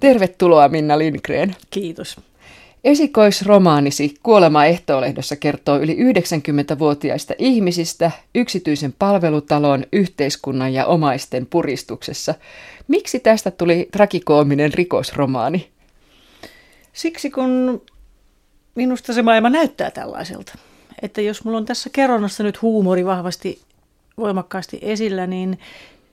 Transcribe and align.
Tervetuloa 0.00 0.68
Minna 0.68 0.98
Lindgren. 0.98 1.56
Kiitos. 1.70 2.16
Esikoisromaanisi 2.84 4.14
Kuolema 4.22 4.64
ehtoolehdossa 4.64 5.36
kertoo 5.36 5.78
yli 5.78 5.96
90-vuotiaista 5.96 7.34
ihmisistä 7.38 8.10
yksityisen 8.34 8.94
palvelutalon, 8.98 9.84
yhteiskunnan 9.92 10.74
ja 10.74 10.86
omaisten 10.86 11.46
puristuksessa. 11.46 12.34
Miksi 12.88 13.20
tästä 13.20 13.50
tuli 13.50 13.88
trakikoominen 13.92 14.74
rikosromaani? 14.74 15.68
Siksi 16.92 17.30
kun 17.30 17.82
minusta 18.74 19.12
se 19.12 19.22
maailma 19.22 19.50
näyttää 19.50 19.90
tällaiselta. 19.90 20.52
Että 21.02 21.20
jos 21.20 21.44
mulla 21.44 21.58
on 21.58 21.64
tässä 21.64 21.90
kerronnassa 21.92 22.42
nyt 22.42 22.62
huumori 22.62 23.04
vahvasti 23.04 23.60
voimakkaasti 24.18 24.78
esillä, 24.82 25.26
niin 25.26 25.58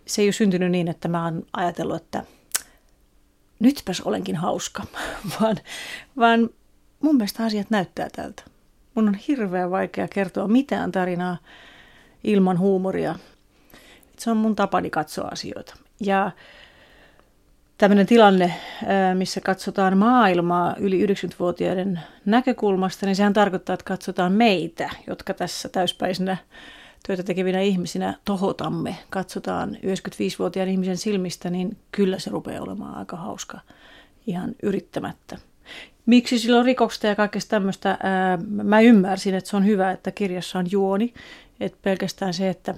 se 0.05 0.21
ei 0.21 0.27
ole 0.27 0.33
syntynyt 0.33 0.71
niin, 0.71 0.87
että 0.87 1.07
mä 1.07 1.23
oon 1.23 1.43
ajatellut, 1.53 1.95
että 1.95 2.23
nytpäs 3.63 4.01
olenkin 4.01 4.35
hauska, 4.35 4.83
vaan, 5.41 5.57
vaan 6.17 6.49
mun 7.01 7.15
mielestä 7.15 7.43
asiat 7.43 7.69
näyttää 7.69 8.07
tältä. 8.15 8.43
Mun 8.95 9.07
on 9.07 9.15
hirveän 9.15 9.71
vaikea 9.71 10.07
kertoa 10.07 10.47
mitään 10.47 10.91
tarinaa 10.91 11.37
ilman 12.23 12.59
huumoria. 12.59 13.15
Se 14.19 14.31
on 14.31 14.37
mun 14.37 14.55
tapani 14.55 14.89
katsoa 14.89 15.27
asioita. 15.27 15.75
Ja 15.99 16.31
tämmöinen 17.77 18.05
tilanne, 18.05 18.53
missä 19.13 19.41
katsotaan 19.41 19.97
maailmaa 19.97 20.75
yli 20.79 21.05
90-vuotiaiden 21.05 21.99
näkökulmasta, 22.25 23.05
niin 23.05 23.15
sehän 23.15 23.33
tarkoittaa, 23.33 23.73
että 23.73 23.85
katsotaan 23.85 24.31
meitä, 24.31 24.89
jotka 25.07 25.33
tässä 25.33 25.69
täyspäisenä 25.69 26.37
työtä 27.03 27.23
tekevinä 27.23 27.61
ihmisinä 27.61 28.13
tohotamme, 28.25 28.97
katsotaan 29.09 29.75
95-vuotiaan 29.75 30.69
ihmisen 30.69 30.97
silmistä, 30.97 31.49
niin 31.49 31.77
kyllä 31.91 32.19
se 32.19 32.29
rupeaa 32.29 32.63
olemaan 32.63 32.95
aika 32.95 33.17
hauska 33.17 33.59
ihan 34.27 34.55
yrittämättä. 34.63 35.37
Miksi 36.05 36.39
silloin 36.39 36.65
rikoksesta 36.65 37.07
ja 37.07 37.15
kaikesta 37.15 37.49
tämmöistä, 37.49 37.97
mä 38.47 38.81
ymmärsin, 38.81 39.35
että 39.35 39.49
se 39.49 39.57
on 39.57 39.65
hyvä, 39.65 39.91
että 39.91 40.11
kirjassa 40.11 40.59
on 40.59 40.65
juoni, 40.71 41.13
että 41.59 41.77
pelkästään 41.81 42.33
se, 42.33 42.49
että 42.49 42.75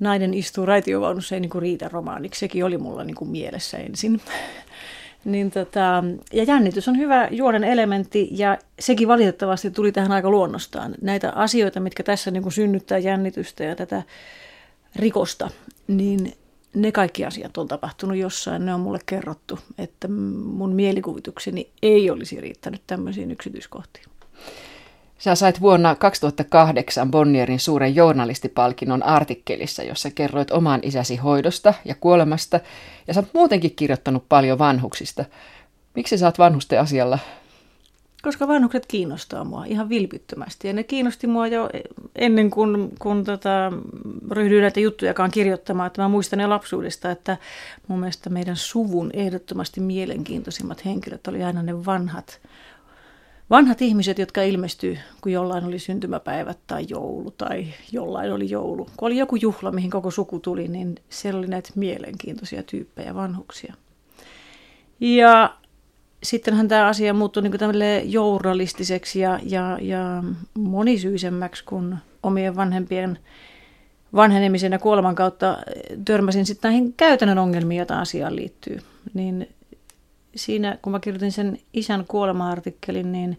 nainen 0.00 0.34
istuu 0.34 0.66
raitiovaunussa 0.66 1.34
ei 1.34 1.40
niinku 1.40 1.60
riitä 1.60 1.88
romaaniksi, 1.88 2.40
sekin 2.40 2.64
oli 2.64 2.78
mulla 2.78 3.04
niinku 3.04 3.24
mielessä 3.24 3.78
ensin. 3.78 4.20
Niin 5.24 5.50
tota, 5.50 6.04
ja 6.32 6.44
jännitys 6.44 6.88
on 6.88 6.98
hyvä 6.98 7.28
juonen 7.30 7.64
elementti 7.64 8.28
ja 8.30 8.58
sekin 8.78 9.08
valitettavasti 9.08 9.70
tuli 9.70 9.92
tähän 9.92 10.12
aika 10.12 10.30
luonnostaan. 10.30 10.94
Näitä 11.00 11.32
asioita, 11.34 11.80
mitkä 11.80 12.02
tässä 12.02 12.30
niinku 12.30 12.50
synnyttää 12.50 12.98
jännitystä 12.98 13.64
ja 13.64 13.76
tätä 13.76 14.02
rikosta, 14.96 15.50
niin 15.86 16.32
ne 16.74 16.92
kaikki 16.92 17.24
asiat 17.24 17.58
on 17.58 17.68
tapahtunut 17.68 18.16
jossain, 18.16 18.66
ne 18.66 18.74
on 18.74 18.80
mulle 18.80 18.98
kerrottu, 19.06 19.58
että 19.78 20.08
mun 20.08 20.72
mielikuvitukseni 20.72 21.70
ei 21.82 22.10
olisi 22.10 22.40
riittänyt 22.40 22.82
tämmöisiin 22.86 23.30
yksityiskohtiin. 23.30 24.09
Sä 25.20 25.34
sait 25.34 25.60
vuonna 25.60 25.94
2008 25.94 27.10
Bonnierin 27.10 27.60
suuren 27.60 27.94
journalistipalkinnon 27.94 29.02
artikkelissa, 29.02 29.82
jossa 29.82 30.10
kerroit 30.10 30.50
oman 30.50 30.80
isäsi 30.82 31.16
hoidosta 31.16 31.74
ja 31.84 31.94
kuolemasta, 31.94 32.60
ja 33.06 33.14
sä 33.14 33.20
oot 33.20 33.34
muutenkin 33.34 33.76
kirjoittanut 33.76 34.24
paljon 34.28 34.58
vanhuksista. 34.58 35.24
Miksi 35.94 36.18
sä 36.18 36.26
oot 36.26 36.38
vanhusten 36.38 36.80
asialla? 36.80 37.18
Koska 38.22 38.48
vanhukset 38.48 38.86
kiinnostaa 38.86 39.44
mua 39.44 39.64
ihan 39.64 39.88
vilpittömästi. 39.88 40.68
Ja 40.68 40.74
ne 40.74 40.82
kiinnosti 40.82 41.26
mua 41.26 41.46
jo 41.46 41.70
ennen 42.16 42.50
kuin 42.50 42.92
kun 42.98 43.24
tota, 43.24 43.72
ryhdyin 44.30 44.62
näitä 44.62 44.80
juttujakaan 44.80 45.30
kirjoittamaan. 45.30 45.86
Että 45.86 46.02
mä 46.02 46.08
muistan 46.08 46.38
ne 46.38 46.46
lapsuudesta, 46.46 47.10
että 47.10 47.36
mun 47.88 48.00
mielestä 48.00 48.30
meidän 48.30 48.56
suvun 48.56 49.10
ehdottomasti 49.12 49.80
mielenkiintoisimmat 49.80 50.84
henkilöt 50.84 51.26
oli 51.26 51.42
aina 51.42 51.62
ne 51.62 51.86
vanhat 51.86 52.40
vanhat 53.50 53.82
ihmiset, 53.82 54.18
jotka 54.18 54.42
ilmestyy, 54.42 54.98
kun 55.20 55.32
jollain 55.32 55.64
oli 55.64 55.78
syntymäpäivät 55.78 56.58
tai 56.66 56.86
joulu 56.88 57.30
tai 57.30 57.66
jollain 57.92 58.32
oli 58.32 58.50
joulu. 58.50 58.84
Kun 58.96 59.06
oli 59.06 59.16
joku 59.16 59.36
juhla, 59.36 59.72
mihin 59.72 59.90
koko 59.90 60.10
suku 60.10 60.40
tuli, 60.40 60.68
niin 60.68 60.94
siellä 61.08 61.38
oli 61.38 61.46
näitä 61.46 61.70
mielenkiintoisia 61.74 62.62
tyyppejä, 62.62 63.14
vanhuksia. 63.14 63.74
Ja 65.00 65.54
sittenhän 66.22 66.68
tämä 66.68 66.86
asia 66.86 67.14
muuttui 67.14 67.42
niin 67.42 68.12
journalistiseksi 68.12 69.20
ja, 69.20 69.40
ja, 69.42 69.78
ja 69.80 70.22
monisyisemmäksi, 70.54 71.64
kun 71.64 71.96
omien 72.22 72.56
vanhempien 72.56 73.18
vanhenemisen 74.14 74.72
ja 74.72 74.78
kuoleman 74.78 75.14
kautta 75.14 75.58
törmäsin 76.04 76.46
sitten 76.46 76.68
näihin 76.68 76.92
käytännön 76.92 77.38
ongelmiin, 77.38 77.78
joita 77.78 78.00
asiaan 78.00 78.36
liittyy. 78.36 78.78
Niin 79.14 79.48
siinä, 80.36 80.78
kun 80.82 80.92
mä 80.92 81.00
kirjoitin 81.00 81.32
sen 81.32 81.58
isän 81.72 82.04
kuolema-artikkelin, 82.08 83.12
niin 83.12 83.38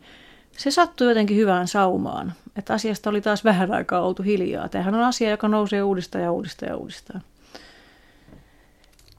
se 0.58 0.72
sattui 0.72 1.08
jotenkin 1.08 1.38
hyvään 1.38 1.68
saumaan. 1.68 2.34
Että 2.56 2.74
asiasta 2.74 3.10
oli 3.10 3.22
taas 3.22 3.44
vähän 3.44 3.72
aikaa 3.72 4.02
oltu 4.02 4.24
hiljaa. 4.24 4.70
Tämähän 4.70 4.96
on 4.96 5.04
asia, 5.04 5.30
joka 5.30 5.48
nousee 5.48 5.84
uudestaan 5.84 6.24
ja 6.24 6.32
uudestaan 6.32 6.70
ja 6.70 6.78
uudestaan. 6.78 7.22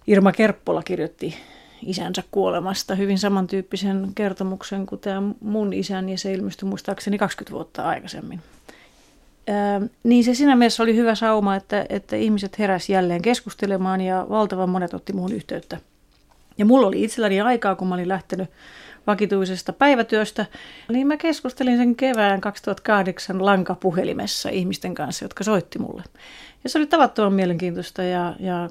Irma 0.07 0.33
Kerppola 0.33 0.83
kirjoitti 0.83 1.35
isänsä 1.83 2.23
kuolemasta 2.31 2.95
hyvin 2.95 3.19
samantyyppisen 3.19 4.09
kertomuksen 4.15 4.87
kuin 4.87 5.01
tämä 5.01 5.23
mun 5.41 5.73
isän, 5.73 6.09
ja 6.09 6.19
se 6.19 6.33
ilmestyi 6.33 6.69
muistaakseni 6.69 7.19
20 7.19 7.55
vuotta 7.55 7.83
aikaisemmin. 7.83 8.41
Ää, 9.49 9.81
niin 10.03 10.25
se 10.25 10.35
siinä 10.35 10.57
mielessä 10.57 10.83
oli 10.83 10.97
hyvä 10.97 11.15
sauma, 11.15 11.57
että, 11.57 11.87
että 11.89 12.17
ihmiset 12.17 12.59
heräs 12.59 12.89
jälleen 12.89 13.23
keskustelemaan 13.23 14.01
ja 14.01 14.27
valtavan 14.29 14.71
monet 14.71 14.95
otti 14.95 15.13
muun 15.13 15.33
yhteyttä– 15.33 15.79
ja 16.59 16.65
mulla 16.65 16.87
oli 16.87 17.03
itselläni 17.03 17.41
aikaa, 17.41 17.75
kun 17.75 17.89
mä 17.89 17.95
olin 17.95 18.09
lähtenyt 18.09 18.51
vakituisesta 19.07 19.73
päivätyöstä, 19.73 20.47
niin 20.89 21.07
mä 21.07 21.17
keskustelin 21.17 21.77
sen 21.77 21.97
kevään 21.97 22.41
2008 22.41 23.45
lankapuhelimessa 23.45 24.49
ihmisten 24.49 24.95
kanssa, 24.95 25.25
jotka 25.25 25.45
soitti 25.45 25.79
mulle. 25.79 26.03
Ja 26.65 26.71
se 26.71 26.79
oli 26.79 26.87
tavattoman 26.87 27.33
mielenkiintoista 27.33 28.03
ja, 28.03 28.37
ja 28.41 28.71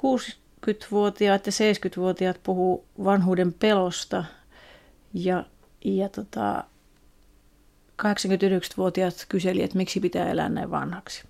60-vuotiaat 0.00 1.46
ja 1.46 1.52
70-vuotiaat 1.52 2.40
puhuu 2.42 2.84
vanhuuden 3.04 3.52
pelosta 3.52 4.24
ja, 5.14 5.44
ja 5.84 6.08
tota, 6.08 6.64
89-vuotiaat 8.02 9.26
kyseli, 9.28 9.62
että 9.62 9.76
miksi 9.76 10.00
pitää 10.00 10.30
elää 10.30 10.48
näin 10.48 10.70
vanhaksi 10.70 11.29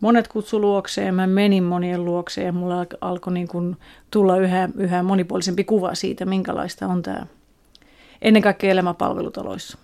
monet 0.00 0.28
kutsu 0.28 0.60
luokseen, 0.60 1.14
mä 1.14 1.26
menin 1.26 1.64
monien 1.64 2.04
luokseen 2.04 2.46
ja 2.46 2.52
mulla 2.52 2.86
alkoi 3.00 3.32
niin 3.32 3.48
kuin 3.48 3.76
tulla 4.10 4.36
yhä, 4.36 4.68
yhä 4.76 5.02
monipuolisempi 5.02 5.64
kuva 5.64 5.94
siitä, 5.94 6.24
minkälaista 6.24 6.86
on 6.86 7.02
tämä 7.02 7.26
ennen 8.22 8.42
kaikkea 8.42 8.70
elämäpalvelutaloissa. 8.70 9.78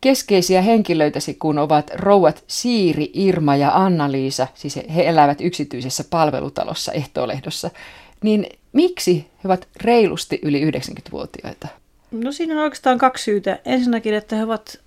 Keskeisiä 0.00 0.62
henkilöitäsi 0.62 1.34
kun 1.34 1.58
ovat 1.58 1.90
rouvat 1.94 2.44
Siiri, 2.46 3.10
Irma 3.14 3.56
ja 3.56 3.70
Anna-Liisa, 3.74 4.46
siis 4.54 4.76
he 4.94 5.08
elävät 5.08 5.40
yksityisessä 5.40 6.04
palvelutalossa 6.10 6.92
ehtoolehdossa, 6.92 7.70
niin 8.22 8.46
miksi 8.72 9.26
he 9.44 9.48
ovat 9.48 9.68
reilusti 9.80 10.38
yli 10.42 10.70
90-vuotiaita? 10.70 11.68
No 12.10 12.32
siinä 12.32 12.54
on 12.54 12.60
oikeastaan 12.60 12.98
kaksi 12.98 13.24
syytä. 13.24 13.58
Ensinnäkin, 13.64 14.14
että 14.14 14.36
he 14.36 14.44
ovat 14.44 14.80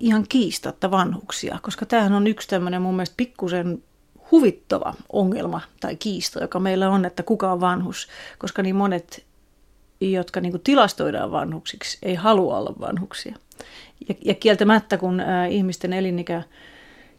ihan 0.00 0.24
kiistatta 0.28 0.90
vanhuksia, 0.90 1.58
koska 1.62 1.86
tämähän 1.86 2.12
on 2.12 2.26
yksi 2.26 2.48
tämmöinen 2.48 2.82
mun 2.82 2.94
mielestä 2.94 3.14
pikkusen 3.16 3.82
huvittava 4.30 4.94
ongelma 5.12 5.60
tai 5.80 5.96
kiista, 5.96 6.40
joka 6.40 6.60
meillä 6.60 6.90
on, 6.90 7.04
että 7.04 7.22
kuka 7.22 7.52
on 7.52 7.60
vanhus, 7.60 8.08
koska 8.38 8.62
niin 8.62 8.76
monet, 8.76 9.24
jotka 10.00 10.40
niin 10.40 10.52
kuin 10.52 10.62
tilastoidaan 10.64 11.30
vanhuksiksi, 11.30 11.98
ei 12.02 12.14
halua 12.14 12.58
olla 12.58 12.74
vanhuksia. 12.80 13.36
Ja, 14.08 14.14
ja 14.24 14.34
kieltämättä, 14.34 14.98
kun 14.98 15.20
ä, 15.20 15.46
ihmisten 15.46 15.92
elinikä 15.92 16.42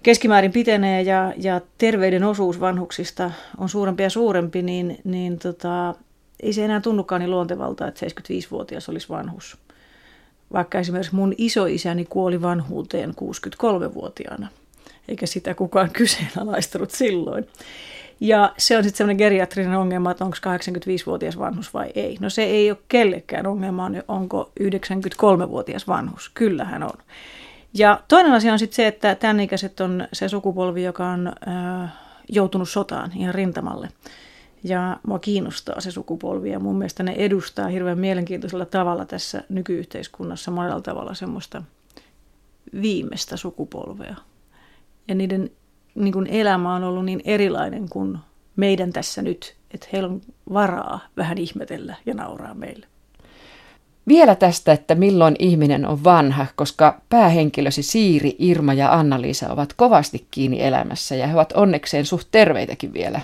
keskimäärin 0.03 0.51
pitenee 0.51 1.01
ja, 1.01 1.33
ja 1.37 1.61
terveyden 1.77 2.23
osuus 2.23 2.59
vanhuksista 2.59 3.31
on 3.57 3.69
suurempi 3.69 4.03
ja 4.03 4.09
suurempi, 4.09 4.61
niin, 4.61 4.99
niin 5.03 5.39
tota, 5.39 5.95
ei 6.39 6.53
se 6.53 6.65
enää 6.65 6.81
tunnukaan 6.81 7.21
niin 7.21 7.31
luontevalta, 7.31 7.87
että 7.87 8.05
75-vuotias 8.05 8.89
olisi 8.89 9.09
vanhus 9.09 9.57
vaikka 10.53 10.79
esimerkiksi 10.79 11.15
mun 11.15 11.33
isoisäni 11.37 12.05
kuoli 12.05 12.41
vanhuuteen 12.41 13.09
63-vuotiaana, 13.09 14.47
eikä 15.07 15.25
sitä 15.25 15.53
kukaan 15.53 15.91
kyseenalaistanut 15.99 16.91
silloin. 16.91 17.47
Ja 18.19 18.53
se 18.57 18.77
on 18.77 18.83
sitten 18.83 18.97
semmoinen 18.97 19.17
geriatrinen 19.17 19.77
ongelma, 19.77 20.11
että 20.11 20.25
onko 20.25 20.37
85-vuotias 20.37 21.39
vanhus 21.39 21.73
vai 21.73 21.91
ei. 21.95 22.17
No 22.19 22.29
se 22.29 22.43
ei 22.43 22.71
ole 22.71 22.77
kellekään 22.87 23.47
ongelma, 23.47 23.91
onko 24.07 24.51
93-vuotias 24.59 25.87
vanhus. 25.87 26.31
Kyllähän 26.33 26.83
on. 26.83 26.97
Ja 27.73 28.01
toinen 28.07 28.33
asia 28.33 28.53
on 28.53 28.59
sitten 28.59 28.75
se, 28.75 28.87
että 28.87 29.15
tämän 29.15 29.39
ikäiset 29.39 29.79
on 29.79 30.07
se 30.13 30.29
sukupolvi, 30.29 30.83
joka 30.83 31.07
on 31.07 31.27
äh, 31.27 31.93
joutunut 32.29 32.69
sotaan 32.69 33.11
ihan 33.15 33.35
rintamalle. 33.35 33.89
Ja 34.63 34.99
mua 35.07 35.19
kiinnostaa 35.19 35.81
se 35.81 35.91
sukupolvi 35.91 36.49
ja 36.49 36.59
mun 36.59 36.75
mielestä 36.75 37.03
ne 37.03 37.11
edustaa 37.11 37.67
hirveän 37.67 37.99
mielenkiintoisella 37.99 38.65
tavalla 38.65 39.05
tässä 39.05 39.43
nykyyhteiskunnassa 39.49 40.51
monella 40.51 40.81
tavalla 40.81 41.13
semmoista 41.13 41.63
viimeistä 42.81 43.37
sukupolvea. 43.37 44.15
Ja 45.07 45.15
niiden 45.15 45.51
niin 45.95 46.13
kuin 46.13 46.27
elämä 46.27 46.75
on 46.75 46.83
ollut 46.83 47.05
niin 47.05 47.21
erilainen 47.25 47.89
kuin 47.89 48.17
meidän 48.55 48.93
tässä 48.93 49.21
nyt 49.21 49.55
että 49.73 49.87
heillä 49.93 50.09
on 50.09 50.21
varaa 50.53 50.99
vähän 51.17 51.37
ihmetellä 51.37 51.95
ja 52.05 52.13
nauraa 52.13 52.53
meille. 52.53 52.85
Vielä 54.07 54.35
tästä, 54.35 54.71
että 54.71 54.95
milloin 54.95 55.35
ihminen 55.39 55.85
on 55.85 56.03
vanha, 56.03 56.45
koska 56.55 57.01
päähenkilösi 57.09 57.83
Siiri, 57.83 58.35
Irma 58.39 58.73
ja 58.73 58.93
Anna-Liisa 58.93 59.49
ovat 59.49 59.73
kovasti 59.73 60.27
kiinni 60.31 60.61
elämässä 60.61 61.15
ja 61.15 61.27
he 61.27 61.33
ovat 61.33 61.51
onnekseen 61.51 62.05
suht 62.05 62.27
terveitäkin 62.31 62.93
vielä. 62.93 63.21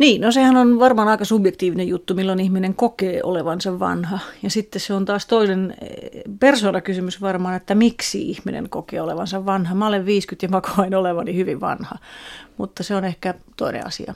Niin, 0.00 0.20
no 0.20 0.32
sehän 0.32 0.56
on 0.56 0.78
varmaan 0.78 1.08
aika 1.08 1.24
subjektiivinen 1.24 1.88
juttu, 1.88 2.14
milloin 2.14 2.40
ihminen 2.40 2.74
kokee 2.74 3.20
olevansa 3.22 3.78
vanha. 3.78 4.18
Ja 4.42 4.50
sitten 4.50 4.80
se 4.80 4.94
on 4.94 5.04
taas 5.04 5.26
toinen 5.26 5.74
eh, 5.80 6.22
persoonakysymys 6.40 7.20
varmaan, 7.20 7.56
että 7.56 7.74
miksi 7.74 8.30
ihminen 8.30 8.68
kokee 8.68 9.00
olevansa 9.00 9.46
vanha. 9.46 9.74
Mä 9.74 9.86
olen 9.86 10.06
50 10.06 10.46
ja 10.46 10.48
mä 10.48 10.60
koen 10.76 10.94
olevani 10.94 11.36
hyvin 11.36 11.60
vanha, 11.60 11.96
mutta 12.58 12.82
se 12.82 12.96
on 12.96 13.04
ehkä 13.04 13.34
toinen 13.56 13.86
asia 13.86 14.14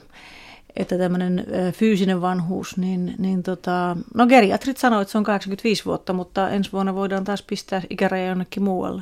että 0.77 0.97
tämmöinen 0.97 1.45
fyysinen 1.71 2.21
vanhuus, 2.21 2.77
niin, 2.77 3.15
niin 3.17 3.43
tota, 3.43 3.97
no 4.13 4.27
geriatrit 4.27 4.77
sanoo, 4.77 5.01
että 5.01 5.11
se 5.11 5.17
on 5.17 5.23
85 5.23 5.85
vuotta, 5.85 6.13
mutta 6.13 6.49
ensi 6.49 6.71
vuonna 6.71 6.95
voidaan 6.95 7.23
taas 7.23 7.41
pistää 7.41 7.81
ikäraja 7.89 8.27
jonnekin 8.27 8.63
muualle. 8.63 9.01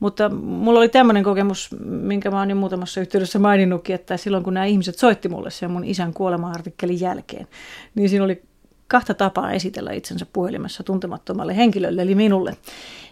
Mutta 0.00 0.28
mulla 0.28 0.80
oli 0.80 0.88
tämmöinen 0.88 1.24
kokemus, 1.24 1.70
minkä 1.84 2.30
mä 2.30 2.38
oon 2.38 2.50
jo 2.50 2.56
muutamassa 2.56 3.00
yhteydessä 3.00 3.38
maininnutkin, 3.38 3.94
että 3.94 4.16
silloin 4.16 4.44
kun 4.44 4.54
nämä 4.54 4.66
ihmiset 4.66 4.98
soitti 4.98 5.28
mulle 5.28 5.50
sen 5.50 5.70
mun 5.70 5.84
isän 5.84 6.14
kuolema-artikkelin 6.14 7.00
jälkeen, 7.00 7.48
niin 7.94 8.08
siinä 8.08 8.24
oli 8.24 8.42
kahta 8.88 9.14
tapaa 9.14 9.52
esitellä 9.52 9.92
itsensä 9.92 10.26
puhelimessa 10.32 10.82
tuntemattomalle 10.82 11.56
henkilölle, 11.56 12.02
eli 12.02 12.14
minulle. 12.14 12.56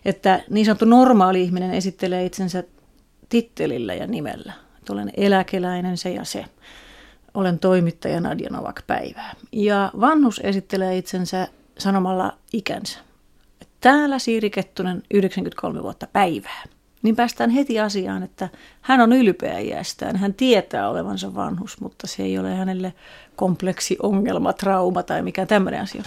Että 0.04 0.40
niin 0.50 0.66
sanottu 0.66 0.84
normaali 0.84 1.43
ihminen 1.43 1.75
esittelee 1.75 2.25
itsensä 2.25 2.64
tittelillä 3.28 3.94
ja 3.94 4.06
nimellä. 4.06 4.52
Että 4.78 4.93
olen 4.93 5.12
eläkeläinen, 5.16 5.96
se 5.96 6.11
ja 6.11 6.25
se 6.25 6.44
olen 7.34 7.58
toimittaja 7.58 8.20
Nadia 8.20 8.50
Novak 8.50 8.82
päivää. 8.86 9.34
Ja 9.52 9.90
vanhus 10.00 10.40
esittelee 10.44 10.98
itsensä 10.98 11.48
sanomalla 11.78 12.38
ikänsä. 12.52 12.98
Täällä 13.80 14.19
Siiri 14.19 14.50
Kettunen 14.50 15.02
93 15.14 15.82
vuotta 15.82 16.06
päivää. 16.12 16.64
Niin 17.02 17.16
päästään 17.16 17.50
heti 17.50 17.80
asiaan, 17.80 18.22
että 18.22 18.48
hän 18.80 19.00
on 19.00 19.12
ylpeä 19.12 19.58
iästään. 19.58 20.16
Hän 20.16 20.34
tietää 20.34 20.90
olevansa 20.90 21.34
vanhus, 21.34 21.80
mutta 21.80 22.06
se 22.06 22.22
ei 22.22 22.38
ole 22.38 22.54
hänelle 22.54 22.92
kompleksi 23.36 23.96
ongelma, 24.02 24.52
trauma 24.52 25.02
tai 25.02 25.22
mikä 25.22 25.46
tämmöinen 25.46 25.80
asia. 25.80 26.02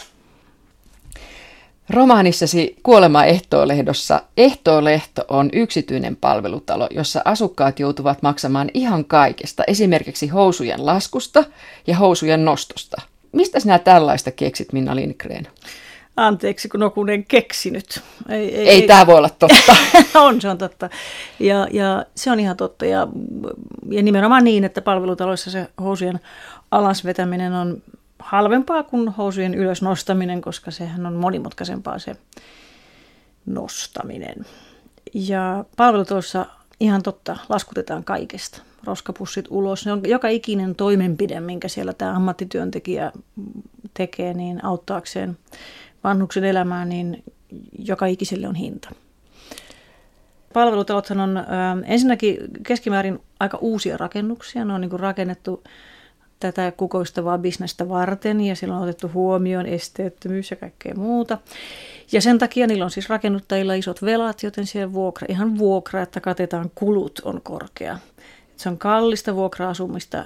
Romaanissasi 1.89 2.75
Kuolema 2.83 3.23
Ehtoo-lehdossa 3.23 4.21
Ehtoo-lehto 4.37 5.25
on 5.27 5.49
yksityinen 5.53 6.15
palvelutalo, 6.15 6.87
jossa 6.91 7.21
asukkaat 7.25 7.79
joutuvat 7.79 8.21
maksamaan 8.21 8.69
ihan 8.73 9.05
kaikesta, 9.05 9.63
esimerkiksi 9.67 10.27
housujen 10.27 10.85
laskusta 10.85 11.43
ja 11.87 11.95
housujen 11.95 12.45
nostosta. 12.45 13.01
Mistä 13.31 13.59
sinä 13.59 13.79
tällaista 13.79 14.31
keksit, 14.31 14.73
Minna 14.73 14.95
Lindgren? 14.95 15.47
Anteeksi, 16.17 16.69
kun 16.69 16.83
on 16.83 17.09
en 17.09 17.25
keksinyt. 17.25 18.01
Ei, 18.29 18.55
ei, 18.55 18.69
ei, 18.69 18.81
tämä 18.81 19.07
voi 19.07 19.17
olla 19.17 19.29
totta. 19.29 19.75
on, 20.25 20.41
se 20.41 20.49
on 20.49 20.57
totta. 20.57 20.89
Ja, 21.39 21.67
ja 21.71 22.05
se 22.15 22.31
on 22.31 22.39
ihan 22.39 22.57
totta. 22.57 22.85
Ja, 22.85 23.07
ja 23.89 24.03
nimenomaan 24.03 24.43
niin, 24.43 24.63
että 24.63 24.81
palvelutaloissa 24.81 25.51
se 25.51 25.67
housujen 25.81 26.19
alasvetäminen 26.71 27.53
on 27.53 27.81
halvempaa 28.23 28.83
kuin 28.83 29.09
housujen 29.09 29.53
ylös 29.53 29.81
nostaminen, 29.81 30.41
koska 30.41 30.71
sehän 30.71 31.05
on 31.05 31.13
monimutkaisempaa 31.13 31.99
se 31.99 32.15
nostaminen. 33.45 34.45
Ja 35.13 35.65
palvelutoissa 35.77 36.45
ihan 36.79 37.03
totta, 37.03 37.37
laskutetaan 37.49 38.03
kaikesta. 38.03 38.61
Roskapussit 38.83 39.45
ulos. 39.49 39.85
Ne 39.85 39.91
on 39.91 40.01
joka 40.07 40.27
ikinen 40.27 40.75
toimenpide, 40.75 41.39
minkä 41.39 41.67
siellä 41.67 41.93
tämä 41.93 42.15
ammattityöntekijä 42.15 43.11
tekee, 43.93 44.33
niin 44.33 44.65
auttaakseen 44.65 45.37
vanhuksen 46.03 46.43
elämään, 46.43 46.89
niin 46.89 47.23
joka 47.79 48.05
ikiselle 48.05 48.47
on 48.47 48.55
hinta. 48.55 48.89
Palvelutalothan 50.53 51.19
on 51.19 51.39
ensinnäkin 51.85 52.37
keskimäärin 52.63 53.19
aika 53.39 53.57
uusia 53.57 53.97
rakennuksia. 53.97 54.65
Ne 54.65 54.73
on 54.73 54.81
niin 54.81 54.99
rakennettu 54.99 55.63
tätä 56.41 56.71
kukoistavaa 56.71 57.37
bisnestä 57.37 57.89
varten 57.89 58.41
ja 58.41 58.55
sillä 58.55 58.75
on 58.75 58.83
otettu 58.83 59.11
huomioon 59.13 59.65
esteettömyys 59.65 60.51
ja 60.51 60.57
kaikkea 60.57 60.93
muuta. 60.95 61.37
Ja 62.11 62.21
sen 62.21 62.37
takia 62.37 62.67
niillä 62.67 62.85
on 62.85 62.91
siis 62.91 63.09
rakennuttajilla 63.09 63.73
isot 63.73 64.01
velat, 64.01 64.43
joten 64.43 64.65
siellä 64.65 64.93
vuokra, 64.93 65.25
ihan 65.29 65.57
vuokra, 65.57 66.01
että 66.01 66.21
katetaan 66.21 66.71
kulut 66.75 67.21
on 67.23 67.41
korkea. 67.43 67.97
Se 68.57 68.69
on 68.69 68.77
kallista 68.77 69.35
vuokra-asumista 69.35 70.25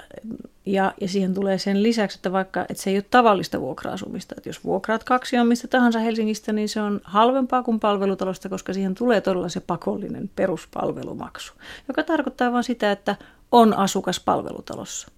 ja, 0.66 0.94
ja 1.00 1.08
siihen 1.08 1.34
tulee 1.34 1.58
sen 1.58 1.82
lisäksi, 1.82 2.18
että 2.18 2.32
vaikka 2.32 2.60
että 2.60 2.82
se 2.82 2.90
ei 2.90 2.96
ole 2.96 3.04
tavallista 3.10 3.60
vuokra-asumista. 3.60 4.34
Että 4.38 4.48
jos 4.48 4.64
vuokraat 4.64 5.04
kaksi 5.04 5.38
on 5.38 5.46
mistä 5.46 5.68
tahansa 5.68 5.98
Helsingistä, 5.98 6.52
niin 6.52 6.68
se 6.68 6.80
on 6.80 7.00
halvempaa 7.04 7.62
kuin 7.62 7.80
palvelutalosta, 7.80 8.48
koska 8.48 8.72
siihen 8.72 8.94
tulee 8.94 9.20
todella 9.20 9.48
se 9.48 9.60
pakollinen 9.60 10.30
peruspalvelumaksu, 10.36 11.52
joka 11.88 12.02
tarkoittaa 12.02 12.52
vain 12.52 12.64
sitä, 12.64 12.92
että 12.92 13.16
on 13.52 13.74
asukas 13.74 14.20
palvelutalossa. 14.20 15.08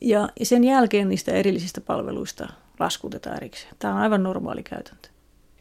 Ja 0.00 0.28
sen 0.42 0.64
jälkeen 0.64 1.08
niistä 1.08 1.32
erillisistä 1.32 1.80
palveluista 1.80 2.48
laskutetaan 2.80 3.36
erikseen. 3.36 3.74
Tämä 3.78 3.94
on 3.94 4.00
aivan 4.00 4.22
normaali 4.22 4.62
käytäntö. 4.62 5.08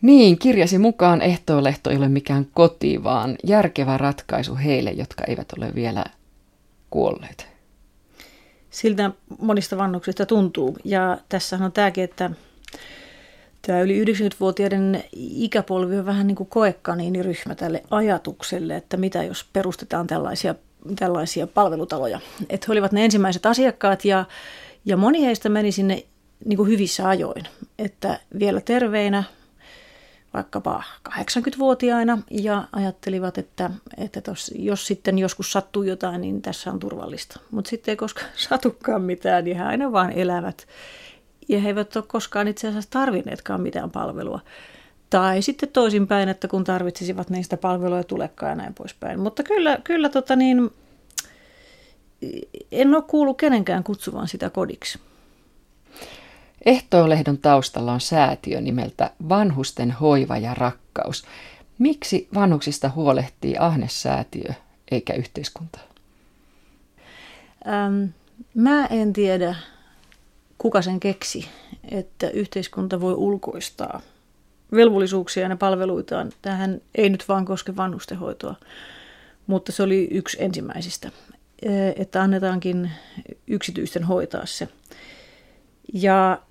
Niin, 0.01 0.39
kirjasi 0.39 0.77
mukaan 0.77 1.21
ehtoolehto 1.21 1.89
ei 1.89 1.97
ole 1.97 2.07
mikään 2.07 2.47
koti, 2.53 3.03
vaan 3.03 3.35
järkevä 3.43 3.97
ratkaisu 3.97 4.55
heille, 4.55 4.91
jotka 4.91 5.23
eivät 5.27 5.53
ole 5.57 5.75
vielä 5.75 6.05
kuolleet. 6.89 7.47
Siltä 8.69 9.11
monista 9.39 9.77
vannuksista 9.77 10.25
tuntuu. 10.25 10.77
Ja 10.83 11.17
tässä 11.29 11.59
on 11.61 11.71
tämäkin, 11.71 12.03
että 12.03 12.31
tämä 13.61 13.81
yli 13.81 14.03
90-vuotiaiden 14.03 15.03
ikäpolvi 15.13 15.99
on 15.99 16.05
vähän 16.05 16.27
niin 16.27 16.35
kuin 16.35 16.49
koekaniiniryhmä 16.49 17.55
tälle 17.55 17.83
ajatukselle, 17.91 18.75
että 18.75 18.97
mitä 18.97 19.23
jos 19.23 19.45
perustetaan 19.53 20.07
tällaisia 20.07 20.55
tällaisia 20.95 21.47
palvelutaloja. 21.47 22.19
Että 22.49 22.65
he 22.67 22.71
olivat 22.71 22.91
ne 22.91 23.05
ensimmäiset 23.05 23.45
asiakkaat 23.45 24.05
ja, 24.05 24.25
ja 24.85 24.97
moni 24.97 25.25
heistä 25.25 25.49
meni 25.49 25.71
sinne 25.71 26.03
niin 26.45 26.57
kuin 26.57 26.69
hyvissä 26.69 27.09
ajoin. 27.09 27.43
Että 27.79 28.19
vielä 28.39 28.61
terveinä, 28.61 29.23
vaikkapa 30.33 30.83
80-vuotiaina 31.09 32.17
ja 32.31 32.67
ajattelivat, 32.71 33.37
että, 33.37 33.69
että 33.97 34.21
tos, 34.21 34.51
jos 34.55 34.87
sitten 34.87 35.17
joskus 35.17 35.51
sattuu 35.51 35.83
jotain, 35.83 36.21
niin 36.21 36.41
tässä 36.41 36.71
on 36.71 36.79
turvallista. 36.79 37.39
Mutta 37.51 37.69
sitten 37.69 37.91
ei 37.91 37.95
koskaan 37.95 38.29
satukaan 38.49 39.01
mitään, 39.01 39.43
niin 39.43 39.57
he 39.57 39.63
aina 39.63 39.91
vaan 39.91 40.11
elävät. 40.11 40.67
Ja 41.49 41.59
he 41.59 41.67
eivät 41.67 41.95
ole 41.95 42.05
koskaan 42.07 42.47
itse 42.47 42.67
asiassa 42.67 42.89
tarvinneetkaan 42.89 43.61
mitään 43.61 43.91
palvelua. 43.91 44.39
Tai 45.09 45.41
sitten 45.41 45.69
toisinpäin, 45.69 46.29
että 46.29 46.47
kun 46.47 46.63
tarvitsisivat 46.63 47.29
niistä 47.29 47.57
palveluja 47.57 48.03
tulekaan 48.03 48.49
ja 48.49 48.55
näin 48.55 48.73
poispäin. 48.73 49.19
Mutta 49.19 49.43
kyllä, 49.43 49.77
kyllä 49.83 50.09
tota 50.09 50.35
niin, 50.35 50.71
en 52.71 52.95
ole 52.95 53.03
kuullut 53.07 53.37
kenenkään 53.37 53.83
kutsuvan 53.83 54.27
sitä 54.27 54.49
kodiksi. 54.49 54.99
Ehtoolehdon 56.65 57.37
taustalla 57.37 57.93
on 57.93 58.01
säätiö 58.01 58.61
nimeltä 58.61 59.11
Vanhusten 59.29 59.91
hoiva 59.91 60.37
ja 60.37 60.53
rakkaus. 60.53 61.25
Miksi 61.79 62.27
vanhuksista 62.33 62.91
huolehtii 62.95 63.55
Ahne-säätiö 63.59 64.53
eikä 64.91 65.13
yhteiskunta? 65.13 65.79
Ähm, 67.67 68.03
mä 68.53 68.85
en 68.85 69.13
tiedä, 69.13 69.55
kuka 70.57 70.81
sen 70.81 70.99
keksi, 70.99 71.47
että 71.91 72.29
yhteiskunta 72.29 73.01
voi 73.01 73.13
ulkoistaa– 73.13 74.01
velvollisuuksia 74.71 75.47
ja 75.47 75.55
palveluitaan. 75.55 76.31
Tähän 76.41 76.81
ei 76.95 77.09
nyt 77.09 77.27
vaan 77.27 77.45
koske 77.45 77.75
vanhustenhoitoa, 77.75 78.55
mutta 79.47 79.71
se 79.71 79.83
oli 79.83 80.07
yksi 80.11 80.37
ensimmäisistä, 80.39 81.11
että 81.95 82.21
annetaankin 82.21 82.91
yksityisten 83.47 84.03
hoitaa 84.03 84.45
se. 84.45 84.67
Ja 85.93 86.41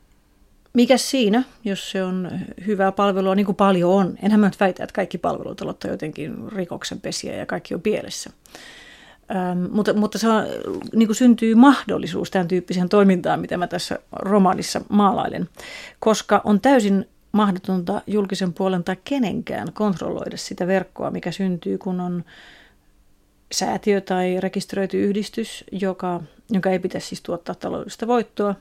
mikä 0.73 0.97
siinä, 0.97 1.45
jos 1.65 1.91
se 1.91 2.05
on 2.05 2.31
hyvää 2.67 2.93
palvelua, 2.93 3.35
niin 3.35 3.47
kuin 3.47 3.57
paljon 3.57 3.91
on. 3.91 4.19
Enhän 4.23 4.41
mä 4.41 4.47
nyt 4.47 4.61
väitä, 4.61 4.85
että 4.85 4.95
kaikki 4.95 5.19
palvelut 5.19 5.61
on 5.61 5.75
jotenkin 5.89 6.53
rikoksen 6.53 7.01
pesiä 7.01 7.37
ja 7.37 7.47
kaikki 7.47 7.75
on 7.75 7.83
pielessä. 7.83 8.31
Ähm, 9.37 9.67
mutta, 9.71 9.93
mutta 9.93 10.19
se 10.19 10.29
on, 10.29 10.45
niin 10.95 11.09
kuin 11.09 11.17
syntyy 11.17 11.55
mahdollisuus 11.55 12.31
tämän 12.31 12.49
tyyppiseen 12.49 12.89
toimintaan, 12.89 13.41
mitä 13.41 13.57
mä 13.57 13.67
tässä 13.67 13.99
romaanissa 14.13 14.81
maalailen, 14.89 15.49
koska 15.99 16.41
on 16.45 16.61
täysin 16.61 17.09
mahdotonta 17.35 18.03
julkisen 18.07 18.53
puolen 18.53 18.85
tai 18.85 18.97
kenenkään 19.05 19.73
kontrolloida 19.73 20.37
sitä 20.37 20.67
verkkoa, 20.67 21.11
mikä 21.11 21.33
syntyy, 21.33 21.79
kun 21.79 22.01
on 22.01 22.25
säätiö 23.53 24.01
tai 24.01 24.41
rekisteröity 24.41 25.05
yhdistys, 25.05 25.65
joka, 25.73 26.21
joka 26.51 26.71
ei 26.71 26.79
pitäisi 26.79 27.07
siis 27.07 27.23
tuottaa 27.23 27.55
taloudellista 27.55 28.07
voittoa. 28.07 28.55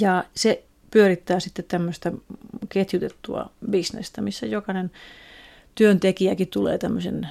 Ja 0.00 0.24
se 0.36 0.64
pyörittää 0.90 1.40
sitten 1.40 1.64
tämmöistä 1.68 2.12
ketjutettua 2.68 3.50
bisnestä, 3.70 4.20
missä 4.20 4.46
jokainen 4.46 4.90
työntekijäkin 5.74 6.48
tulee 6.48 6.78
tämmöisen 6.78 7.28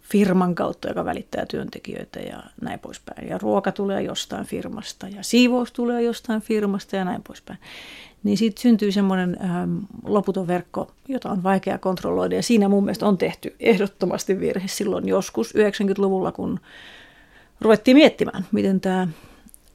firman 0.00 0.54
kautta, 0.54 0.88
joka 0.88 1.04
välittää 1.04 1.46
työntekijöitä 1.46 2.20
ja 2.20 2.42
näin 2.60 2.78
poispäin. 2.80 3.28
Ja 3.28 3.38
ruoka 3.38 3.72
tulee 3.72 4.02
jostain 4.02 4.46
firmasta 4.46 5.08
ja 5.08 5.22
siivous 5.22 5.72
tulee 5.72 6.02
jostain 6.02 6.40
firmasta 6.40 6.96
ja 6.96 7.04
näin 7.04 7.22
poispäin. 7.22 7.58
Niin 8.24 8.38
siitä 8.38 8.60
syntyy 8.60 8.92
semmoinen 8.92 9.36
ähm, 9.44 9.78
loputon 10.04 10.46
verkko, 10.46 10.90
jota 11.08 11.30
on 11.30 11.42
vaikea 11.42 11.78
kontrolloida. 11.78 12.34
Ja 12.34 12.42
siinä 12.42 12.68
mun 12.68 12.84
mielestä 12.84 13.06
on 13.06 13.18
tehty 13.18 13.56
ehdottomasti 13.60 14.40
virhe 14.40 14.68
silloin 14.68 15.08
joskus 15.08 15.54
90-luvulla, 15.54 16.32
kun 16.32 16.60
ruvettiin 17.60 17.96
miettimään, 17.96 18.46
miten 18.52 18.80
tämä 18.80 19.08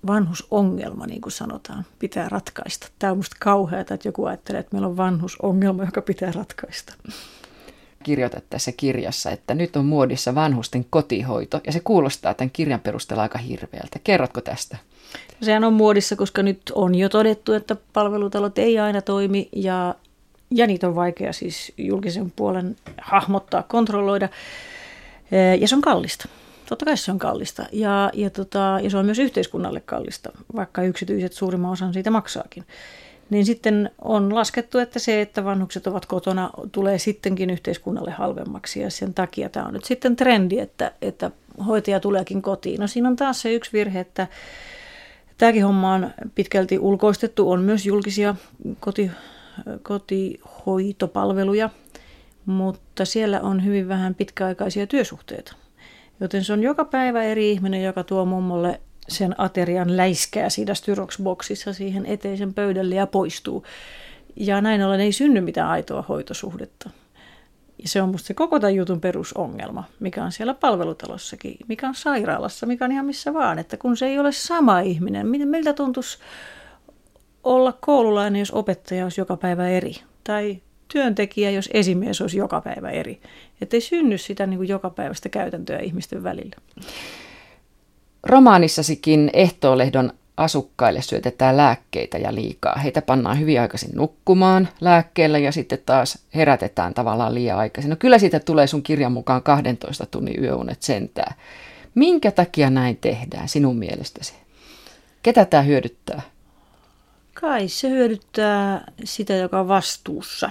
vanhusongelma, 0.08 1.06
niin 1.06 1.22
kuin 1.22 1.32
sanotaan, 1.32 1.86
pitää 2.00 2.30
ratkaista. 2.30 2.88
Tämä 3.00 3.12
on 3.12 3.18
musta 3.18 3.36
kauheata, 3.40 3.94
että 3.94 4.08
joku 4.08 4.26
ajattelee, 4.26 4.60
että 4.60 4.76
meillä 4.76 4.88
on 4.88 4.98
vanhusongelma, 4.98 5.84
joka 5.84 6.02
pitää 6.02 6.32
ratkaista. 6.32 6.94
Kirjoitat 8.04 8.44
tässä 8.50 8.72
kirjassa, 8.72 9.32
että 9.32 9.54
nyt 9.54 9.76
on 9.76 9.86
muodissa 9.86 10.36
vanhusten 10.36 10.86
kotihoito, 10.90 11.62
ja 11.66 11.72
se 11.72 11.80
kuulostaa 11.80 12.34
tämän 12.34 12.52
kirjan 12.52 12.80
perusteella 12.80 13.24
aika 13.24 13.38
hirveältä. 13.38 14.00
Kerrotko 14.04 14.42
tästä? 14.42 14.78
Sehän 15.42 15.64
on 15.64 15.74
muodissa, 15.74 16.16
koska 16.16 16.44
nyt 16.44 16.62
on 16.76 16.96
jo 16.96 17.10
todettu, 17.10 17.54
että 17.54 17.76
palvelutalot 17.94 18.58
ei 18.58 18.80
aina 18.80 19.02
toimi, 19.02 19.50
ja, 19.56 19.96
ja 20.52 20.68
niitä 20.68 20.88
on 20.88 20.96
vaikea 20.96 21.34
siis 21.34 21.74
julkisen 21.78 22.34
puolen 22.36 22.76
hahmottaa, 23.02 23.64
kontrolloida, 23.64 24.30
ja 25.60 25.68
se 25.68 25.76
on 25.76 25.82
kallista. 25.82 26.30
Totta 26.70 26.86
kai 26.86 26.98
se 26.98 27.12
on 27.12 27.20
kallista 27.20 27.66
ja, 27.72 28.12
ja, 28.14 28.30
tota, 28.30 28.80
ja 28.84 28.90
se 28.90 28.98
on 28.98 29.06
myös 29.06 29.20
yhteiskunnalle 29.20 29.80
kallista, 29.80 30.30
vaikka 30.56 30.84
yksityiset 30.84 31.34
suurimman 31.34 31.72
osan 31.72 31.94
siitä 31.94 32.12
maksaakin. 32.12 32.64
Niin 33.30 33.46
sitten 33.46 33.92
on 34.02 34.36
laskettu, 34.36 34.78
että 34.78 35.00
se, 35.00 35.22
että 35.22 35.44
vanhukset 35.44 35.88
ovat 35.88 36.06
kotona, 36.06 36.50
tulee 36.72 37.00
sittenkin 37.00 37.50
yhteiskunnalle 37.50 38.12
halvemmaksi 38.12 38.80
ja 38.80 38.90
sen 38.90 39.14
takia 39.14 39.50
tämä 39.50 39.66
on 39.66 39.74
nyt 39.74 39.86
sitten 39.86 40.16
trendi, 40.16 40.60
että, 40.60 40.92
että 41.02 41.32
hoitaja 41.66 42.00
tuleekin 42.00 42.42
kotiin. 42.42 42.80
No 42.80 42.88
siinä 42.88 43.10
on 43.10 43.16
taas 43.16 43.42
se 43.42 43.54
yksi 43.54 43.74
virhe, 43.74 44.00
että 44.00 44.28
tämäkin 45.40 45.64
homma 45.64 45.94
on 45.94 46.12
pitkälti 46.36 46.80
ulkoistettu, 46.80 47.52
on 47.52 47.62
myös 47.62 47.86
julkisia 47.86 48.36
koti, 48.80 49.12
kotihoitopalveluja, 49.82 51.70
mutta 52.46 53.06
siellä 53.06 53.42
on 53.42 53.66
hyvin 53.66 53.88
vähän 53.88 54.16
pitkäaikaisia 54.16 54.88
työsuhteita. 54.88 55.56
Joten 56.20 56.44
se 56.44 56.54
on 56.54 56.64
joka 56.64 56.86
päivä 56.86 57.24
eri 57.24 57.52
ihminen, 57.52 57.84
joka 57.84 58.04
tuo 58.04 58.26
mummolle 58.26 58.80
sen 59.08 59.36
aterian 59.38 59.98
läiskää 59.98 60.50
siinä 60.50 60.74
Styrox-boksissa 60.74 61.74
siihen 61.74 62.06
eteisen 62.06 62.54
pöydälle 62.54 62.96
ja 62.96 63.08
poistuu. 63.08 63.66
Ja 64.36 64.62
näin 64.62 64.84
ollen 64.84 65.00
ei 65.00 65.12
synny 65.12 65.42
mitään 65.42 65.70
aitoa 65.70 66.06
hoitosuhdetta. 66.10 66.90
Ja 67.82 67.90
se 67.90 68.02
on 68.02 68.10
musta 68.10 68.28
se 68.28 68.34
koko 68.34 68.60
tämän 68.60 68.76
jutun 68.76 69.02
perusongelma, 69.02 69.84
mikä 70.00 70.24
on 70.24 70.32
siellä 70.32 70.54
palvelutalossakin, 70.54 71.58
mikä 71.68 71.88
on 71.88 71.96
sairaalassa, 71.96 72.66
mikä 72.66 72.86
on 72.86 72.92
ihan 72.92 73.06
missä 73.06 73.34
vaan. 73.34 73.60
Että 73.60 73.78
kun 73.78 73.98
se 73.98 74.06
ei 74.06 74.20
ole 74.20 74.32
sama 74.32 74.80
ihminen, 74.80 75.28
miltä 75.28 75.74
tuntuisi 75.74 76.18
olla 77.44 77.74
koululainen, 77.80 78.40
jos 78.40 78.52
opettaja 78.52 79.04
olisi 79.04 79.22
joka 79.22 79.38
päivä 79.38 79.70
eri? 79.70 79.96
Tai 80.24 80.62
työntekijä, 80.88 81.52
jos 81.52 81.70
esimies 81.74 82.22
olisi 82.22 82.38
joka 82.38 82.62
päivä 82.62 82.90
eri. 82.90 83.22
Että 83.62 83.78
ei 83.78 83.82
synny 83.82 84.18
sitä 84.18 84.46
niin 84.46 84.58
kuin 84.58 84.70
joka 84.70 84.90
päivästä 84.90 85.30
käytäntöä 85.30 85.80
ihmisten 85.80 86.24
välillä. 86.24 86.56
Romaanissasikin 88.24 89.30
ehtoolehdon 89.34 90.14
asukkaille 90.40 91.02
syötetään 91.02 91.58
lääkkeitä 91.58 92.18
ja 92.18 92.36
liikaa. 92.36 92.76
Heitä 92.76 93.02
pannaan 93.02 93.40
hyvin 93.40 93.62
aikaisin 93.62 93.90
nukkumaan 93.96 94.70
lääkkeellä 94.82 95.38
ja 95.38 95.52
sitten 95.52 95.80
taas 95.86 96.20
herätetään 96.36 96.94
tavallaan 96.94 97.34
liian 97.36 97.60
aikaisin. 97.60 97.90
No 97.90 97.96
kyllä 97.96 98.20
siitä 98.20 98.40
tulee 98.40 98.68
sun 98.68 98.84
kirjan 98.84 99.12
mukaan 99.12 99.44
12 99.44 100.06
tunnin 100.06 100.44
yöunet 100.44 100.82
sentää. 100.82 101.34
Minkä 101.96 102.32
takia 102.32 102.70
näin 102.70 102.98
tehdään 102.98 103.50
sinun 103.50 103.78
mielestäsi? 103.78 104.34
Ketä 105.24 105.46
tämä 105.46 105.64
hyödyttää? 105.64 106.22
Kai 107.34 107.68
se 107.68 107.90
hyödyttää 107.90 108.92
sitä, 109.04 109.34
joka 109.34 109.60
on 109.60 109.68
vastuussa 109.68 110.50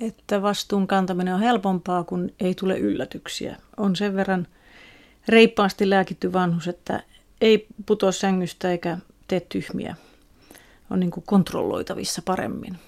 että 0.00 0.42
vastuun 0.42 0.86
kantaminen 0.86 1.34
on 1.34 1.40
helpompaa, 1.40 2.04
kun 2.04 2.30
ei 2.40 2.54
tule 2.54 2.78
yllätyksiä. 2.78 3.56
On 3.76 3.96
sen 3.96 4.16
verran 4.16 4.46
reippaasti 5.28 5.90
lääkitty 5.90 6.32
vanhus, 6.32 6.68
että 6.68 7.02
ei 7.40 7.66
putoa 7.86 8.12
sängystä 8.12 8.70
eikä 8.70 8.98
tee 9.28 9.40
tyhmiä. 9.40 9.96
On 10.90 11.00
niin 11.00 11.10
kuin 11.10 11.24
kontrolloitavissa 11.26 12.22
paremmin. 12.24 12.78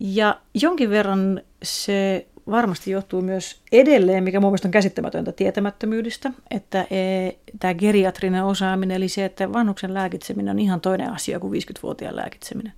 Ja 0.00 0.40
jonkin 0.54 0.90
verran 0.90 1.40
se 1.62 2.26
varmasti 2.50 2.90
johtuu 2.90 3.22
myös 3.22 3.60
edelleen, 3.72 4.24
mikä 4.24 4.40
mun 4.40 4.56
on 4.64 4.70
käsittämätöntä 4.70 5.32
tietämättömyydestä, 5.32 6.30
että 6.50 6.86
e, 6.90 7.30
tämä 7.60 7.74
geriatrinen 7.74 8.44
osaaminen, 8.44 8.96
eli 8.96 9.08
se, 9.08 9.24
että 9.24 9.52
vanhuksen 9.52 9.94
lääkitseminen 9.94 10.50
on 10.50 10.58
ihan 10.58 10.80
toinen 10.80 11.12
asia 11.12 11.40
kuin 11.40 11.62
50-vuotiaan 11.62 12.16
lääkitseminen. 12.16 12.72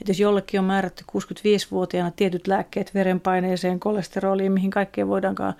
Että 0.00 0.10
jos 0.10 0.20
jollekin 0.20 0.60
on 0.60 0.66
määrätty 0.66 1.04
65-vuotiaana 1.12 2.10
tietyt 2.10 2.46
lääkkeet 2.46 2.94
verenpaineeseen, 2.94 3.80
kolesteroliin, 3.80 4.52
mihin 4.52 4.70
kaikkeen 4.70 5.08
voidaankaan 5.08 5.54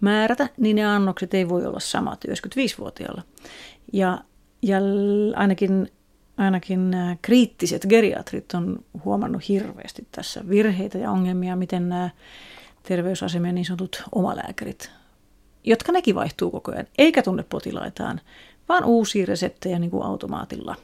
määrätä, 0.00 0.48
niin 0.56 0.76
ne 0.76 0.84
annokset 0.84 1.34
ei 1.34 1.48
voi 1.48 1.66
olla 1.66 1.80
samat 1.80 2.24
95-vuotiaalla. 2.28 3.22
Ja, 3.92 4.18
ja 4.62 4.78
ainakin 5.36 5.88
ainakin 6.36 6.90
nämä 6.90 7.16
kriittiset 7.22 7.86
geriatrit 7.88 8.54
on 8.54 8.84
huomannut 9.04 9.48
hirveästi 9.48 10.06
tässä 10.12 10.48
virheitä 10.48 10.98
ja 10.98 11.10
ongelmia, 11.10 11.56
miten 11.56 11.88
nämä 11.88 12.10
terveysasemien 12.82 13.54
niin 13.54 13.64
sanotut 13.64 14.02
omalääkärit, 14.12 14.90
jotka 15.64 15.92
nekin 15.92 16.14
vaihtuu 16.14 16.50
koko 16.50 16.72
ajan, 16.72 16.86
eikä 16.98 17.22
tunne 17.22 17.42
potilaitaan, 17.42 18.20
vaan 18.68 18.84
uusia 18.84 19.26
reseptejä 19.26 19.78
niin 19.78 19.90
kuin 19.90 20.02
automaatilla. 20.02 20.76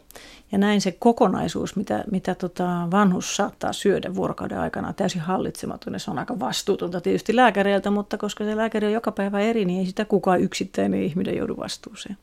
Ja 0.52 0.58
näin 0.58 0.80
se 0.80 0.92
kokonaisuus, 0.92 1.76
mitä, 1.76 2.04
mitä 2.10 2.34
tota 2.34 2.88
vanhus 2.90 3.36
saattaa 3.36 3.72
syödä 3.72 4.14
vuorokauden 4.14 4.58
aikana, 4.58 4.92
täysin 4.92 5.20
hallitsematon. 5.20 6.00
se 6.00 6.10
on 6.10 6.18
aika 6.18 6.40
vastuutonta 6.40 7.00
tietysti 7.00 7.36
lääkäreiltä, 7.36 7.90
mutta 7.90 8.18
koska 8.18 8.44
se 8.44 8.56
lääkäri 8.56 8.86
on 8.86 8.92
joka 8.92 9.12
päivä 9.12 9.40
eri, 9.40 9.64
niin 9.64 9.78
ei 9.78 9.86
sitä 9.86 10.04
kukaan 10.04 10.40
yksittäinen 10.40 11.02
ihminen 11.02 11.36
joudu 11.36 11.56
vastuuseen. 11.56 12.16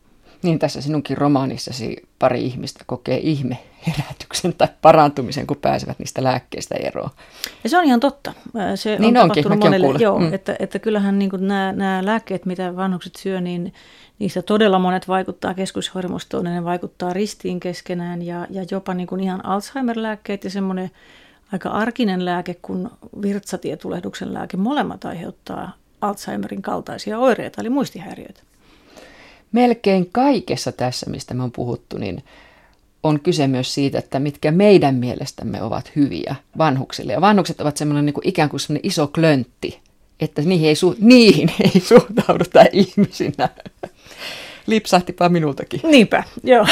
Niin 0.44 0.60
tässä 0.60 0.82
sinunkin 0.82 1.18
romaanissasi 1.18 1.96
pari 2.20 2.46
ihmistä 2.46 2.84
kokee 2.88 3.18
ihme 3.18 3.58
herätyksen 3.88 4.54
tai 4.54 4.68
parantumisen, 4.82 5.48
kun 5.48 5.58
pääsevät 5.58 6.00
niistä 6.00 6.24
lääkkeistä 6.24 6.76
eroon. 6.76 7.10
Ja 7.64 7.70
se 7.70 7.78
on 7.78 7.86
ihan 7.86 8.00
totta. 8.00 8.34
Se 8.76 8.98
niin 9.00 9.18
on 9.18 9.24
onkin, 9.24 9.60
monelle. 9.60 9.98
Joo, 10.00 10.20
mm. 10.20 10.34
että, 10.34 10.56
että 10.60 10.80
kyllähän 10.80 11.20
niin 11.20 11.32
nämä, 11.40 11.72
nämä 11.72 12.06
lääkkeet, 12.06 12.46
mitä 12.46 12.76
vanhukset 12.76 13.16
syö, 13.16 13.42
niin 13.42 13.74
niistä 14.20 14.42
todella 14.42 14.80
monet 14.80 15.08
vaikuttaa 15.08 15.54
keskushermostoon, 15.54 16.44
ne 16.44 16.64
vaikuttaa 16.64 17.14
ristiin 17.14 17.60
keskenään 17.60 18.22
ja, 18.22 18.48
ja 18.50 18.66
jopa 18.72 18.94
niin 18.94 19.08
kuin 19.08 19.22
ihan 19.22 19.46
Alzheimer-lääkkeet 19.46 20.44
ja 20.44 20.50
semmoinen 20.50 20.92
aika 21.52 21.70
arkinen 21.70 22.26
lääke 22.26 22.56
kuin 22.62 22.90
virtsatietulehduksen 23.22 24.34
lääke, 24.34 24.58
molemmat 24.58 25.06
aiheuttaa 25.06 25.72
Alzheimerin 26.02 26.62
kaltaisia 26.62 27.20
oireita, 27.20 27.62
eli 27.62 27.70
muistihäiriöitä 27.70 28.42
melkein 29.54 30.10
kaikessa 30.12 30.72
tässä, 30.72 31.10
mistä 31.10 31.34
me 31.34 31.44
on 31.44 31.52
puhuttu, 31.52 31.98
niin 31.98 32.24
on 33.04 33.20
kyse 33.20 33.48
myös 33.48 33.74
siitä, 33.74 34.00
että 34.00 34.20
mitkä 34.20 34.52
meidän 34.52 34.96
mielestämme 34.96 35.62
ovat 35.62 35.92
hyviä 35.96 36.36
vanhuksille. 36.58 37.14
Ja 37.14 37.22
vanhukset 37.22 37.62
ovat 37.62 37.78
semmoinen 37.78 38.06
niin 38.06 38.14
kuin 38.14 38.28
ikään 38.28 38.50
kuin 38.50 38.60
semmoinen 38.60 38.86
iso 38.90 39.08
klöntti, 39.08 39.80
että 40.20 40.42
niihin 40.42 40.68
ei, 40.68 40.74
su- 40.74 40.98
niihin 41.00 41.52
ei 41.74 41.80
suhtauduta 41.80 42.66
ihmisinä. 42.72 43.50
Lipsahtipa 44.68 45.30
minultakin. 45.30 45.80
Niinpä, 45.84 46.24
joo. 46.44 46.68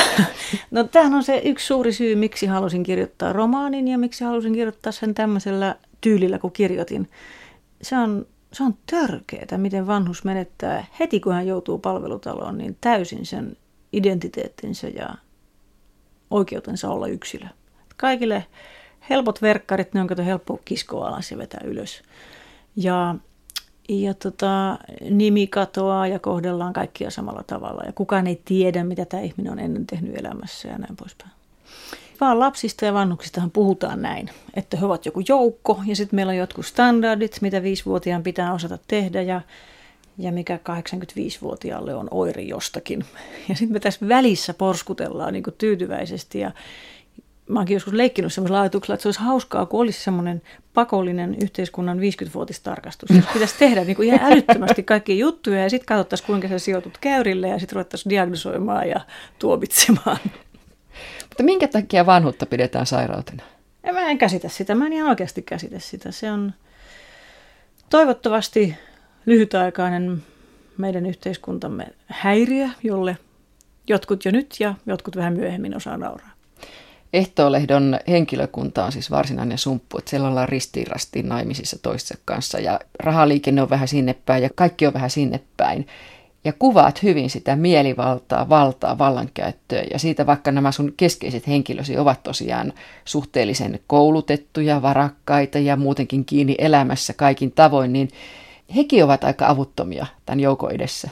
No 0.71 0.83
tämähän 0.83 1.13
on 1.13 1.23
se 1.23 1.41
yksi 1.45 1.65
suuri 1.65 1.93
syy, 1.93 2.15
miksi 2.15 2.45
halusin 2.45 2.83
kirjoittaa 2.83 3.33
romaanin 3.33 3.87
ja 3.87 3.97
miksi 3.97 4.23
halusin 4.23 4.53
kirjoittaa 4.53 4.91
sen 4.91 5.13
tämmöisellä 5.13 5.75
tyylillä, 6.01 6.39
kun 6.39 6.51
kirjoitin. 6.51 7.09
Se 7.81 7.97
on 7.97 8.25
se 8.53 8.63
on 8.63 8.77
törkeää, 8.85 9.57
miten 9.57 9.87
vanhus 9.87 10.23
menettää 10.23 10.85
heti, 10.99 11.19
kun 11.19 11.33
hän 11.33 11.47
joutuu 11.47 11.77
palvelutaloon, 11.77 12.57
niin 12.57 12.77
täysin 12.81 13.25
sen 13.25 13.57
identiteettinsä 13.93 14.87
ja 14.87 15.15
oikeutensa 16.29 16.89
olla 16.89 17.07
yksilö. 17.07 17.45
Kaikille 17.97 18.45
helpot 19.09 19.41
verkkarit, 19.41 19.93
ne 19.93 20.01
on 20.01 20.07
kato 20.07 20.23
helppo 20.23 20.59
kiskoa 20.65 21.07
alas 21.07 21.31
ja 21.31 21.37
vetää 21.37 21.61
ylös. 21.63 22.03
Ja, 22.75 23.15
ja 23.89 24.13
tota, 24.13 24.77
nimi 25.09 25.47
katoaa 25.47 26.07
ja 26.07 26.19
kohdellaan 26.19 26.73
kaikkia 26.73 27.11
samalla 27.11 27.43
tavalla. 27.47 27.83
Ja 27.85 27.93
kukaan 27.93 28.27
ei 28.27 28.41
tiedä, 28.45 28.83
mitä 28.83 29.05
tämä 29.05 29.23
ihminen 29.23 29.51
on 29.51 29.59
ennen 29.59 29.87
tehnyt 29.87 30.17
elämässä 30.17 30.67
ja 30.67 30.77
näin 30.77 30.95
poispäin 30.95 31.40
vaan 32.21 32.39
lapsista 32.39 32.85
ja 32.85 32.93
vanhuksistahan 32.93 33.51
puhutaan 33.51 34.01
näin, 34.01 34.29
että 34.53 34.77
he 34.77 34.85
ovat 34.85 35.05
joku 35.05 35.21
joukko 35.27 35.81
ja 35.85 35.95
sitten 35.95 36.15
meillä 36.15 36.29
on 36.29 36.37
jotkut 36.37 36.65
standardit, 36.65 37.37
mitä 37.41 37.63
viisivuotiaan 37.63 38.23
pitää 38.23 38.53
osata 38.53 38.77
tehdä 38.87 39.21
ja, 39.21 39.41
ja 40.17 40.31
mikä 40.31 40.59
85-vuotiaalle 40.69 41.95
on 41.95 42.07
oiri 42.11 42.47
jostakin. 42.47 43.05
Ja 43.49 43.55
sitten 43.55 43.73
me 43.73 43.79
tässä 43.79 44.07
välissä 44.07 44.53
porskutellaan 44.53 45.33
niin 45.33 45.43
tyytyväisesti 45.57 46.39
ja 46.39 46.51
mä 47.47 47.59
oonkin 47.59 47.75
joskus 47.75 47.93
leikkinyt 47.93 48.33
semmoisella 48.33 48.61
ajatuksella, 48.61 48.93
että 48.93 49.01
se 49.01 49.07
olisi 49.07 49.19
hauskaa, 49.19 49.65
kun 49.65 49.81
olisi 49.81 50.03
semmoinen 50.03 50.41
pakollinen 50.73 51.35
yhteiskunnan 51.41 51.99
50-vuotistarkastus. 51.99 53.09
Jos 53.09 53.25
pitäisi 53.33 53.55
tehdä 53.59 53.83
niin 53.83 53.95
kuin 53.95 54.07
ihan 54.07 54.31
älyttömästi 54.31 54.83
kaikkia 54.83 55.15
juttuja 55.15 55.63
ja 55.63 55.69
sitten 55.69 55.85
katsottaisiin, 55.85 56.27
kuinka 56.27 56.47
sä 56.47 56.59
sijoitut 56.59 56.97
käyrille 57.01 57.47
ja 57.47 57.59
sitten 57.59 57.75
ruvettaisiin 57.75 58.09
diagnosoimaan 58.09 58.89
ja 58.89 59.01
tuomitsemaan. 59.39 60.17
Mutta 61.31 61.43
minkä 61.43 61.67
takia 61.67 62.05
vanhuutta 62.05 62.45
pidetään 62.45 62.85
sairautena? 62.85 63.43
En, 63.83 63.93
mä 63.93 64.09
en 64.09 64.17
käsitä 64.17 64.49
sitä, 64.49 64.75
mä 64.75 64.85
en 64.85 64.93
ihan 64.93 65.09
oikeasti 65.09 65.41
käsitä 65.41 65.79
sitä. 65.79 66.11
Se 66.11 66.31
on 66.31 66.53
toivottavasti 67.89 68.75
lyhytaikainen 69.25 70.23
meidän 70.77 71.05
yhteiskuntamme 71.05 71.87
häiriö, 72.07 72.69
jolle 72.83 73.17
jotkut 73.87 74.25
jo 74.25 74.31
nyt 74.31 74.55
ja 74.59 74.75
jotkut 74.85 75.15
vähän 75.15 75.33
myöhemmin 75.33 75.75
osaa 75.75 75.97
nauraa. 75.97 76.31
Ehtoolehdon 77.13 77.99
henkilökunta 78.07 78.85
on 78.85 78.91
siis 78.91 79.11
varsinainen 79.11 79.57
sumppu, 79.57 79.97
että 79.97 80.09
siellä 80.09 80.27
ollaan 80.27 80.49
ristiin 80.49 80.87
rastiin 80.87 81.29
naimisissa 81.29 81.79
toistensa 81.81 82.21
kanssa 82.25 82.59
ja 82.59 82.79
rahaliikenne 82.99 83.61
on 83.61 83.69
vähän 83.69 83.87
sinne 83.87 84.15
päin 84.25 84.43
ja 84.43 84.49
kaikki 84.55 84.87
on 84.87 84.93
vähän 84.93 85.09
sinne 85.09 85.39
päin. 85.57 85.87
Ja 86.43 86.53
kuvaat 86.53 87.03
hyvin 87.03 87.29
sitä 87.29 87.55
mielivaltaa, 87.55 88.49
valtaa, 88.49 88.97
vallankäyttöä 88.97 89.83
ja 89.91 89.99
siitä 89.99 90.25
vaikka 90.25 90.51
nämä 90.51 90.71
sun 90.71 90.93
keskeiset 90.97 91.47
henkilösi 91.47 91.97
ovat 91.97 92.23
tosiaan 92.23 92.73
suhteellisen 93.05 93.79
koulutettuja, 93.87 94.81
varakkaita 94.81 95.59
ja 95.59 95.75
muutenkin 95.75 96.25
kiinni 96.25 96.55
elämässä 96.57 97.13
kaikin 97.13 97.51
tavoin, 97.51 97.93
niin 97.93 98.09
hekin 98.75 99.03
ovat 99.03 99.23
aika 99.23 99.47
avuttomia 99.47 100.05
tämän 100.25 100.39
joukon 100.39 100.71
edessä. 100.71 101.09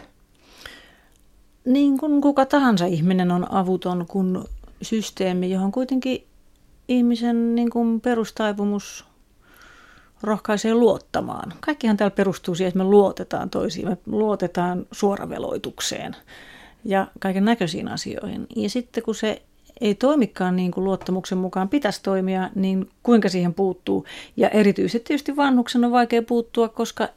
Niin 1.66 1.98
kuin 1.98 2.22
kuka 2.22 2.46
tahansa 2.46 2.86
ihminen 2.86 3.32
on 3.32 3.52
avuton, 3.52 4.06
kun 4.08 4.46
systeemi, 4.82 5.52
johon 5.52 5.72
kuitenkin 5.72 6.24
ihmisen 6.88 7.56
niin 7.56 7.70
kuin 7.70 8.02
perustaipumus 8.02 9.06
rohkaisee 10.24 10.74
luottamaan. 10.74 11.54
Kaikkihan 11.60 11.98
täällä 11.98 12.16
perustuu 12.16 12.56
siihen, 12.56 12.68
että 12.68 12.78
me 12.78 12.84
luotetaan 12.84 13.50
toisiin, 13.50 13.88
me 13.88 13.98
luotetaan 14.06 14.86
suoraveloitukseen 14.92 16.16
ja 16.86 17.08
kaiken 17.20 17.46
näköisiin 17.46 17.88
asioihin. 17.88 18.48
Ja 18.56 18.70
sitten 18.70 19.04
kun 19.04 19.16
se 19.16 19.42
ei 19.82 19.96
toimikaan 19.96 20.56
niin 20.56 20.72
kuin 20.72 20.84
luottamuksen 20.84 21.38
mukaan 21.38 21.70
pitäisi 21.70 22.04
toimia, 22.04 22.50
niin 22.56 22.90
kuinka 23.04 23.30
siihen 23.30 23.54
puuttuu? 23.54 24.06
Ja 24.38 24.50
erityisesti 24.50 25.00
tietysti 25.00 25.36
vanhuksen 25.36 25.86
on 25.86 25.92
vaikea 25.92 26.22
puuttua, 26.22 26.70
koska 26.70 27.10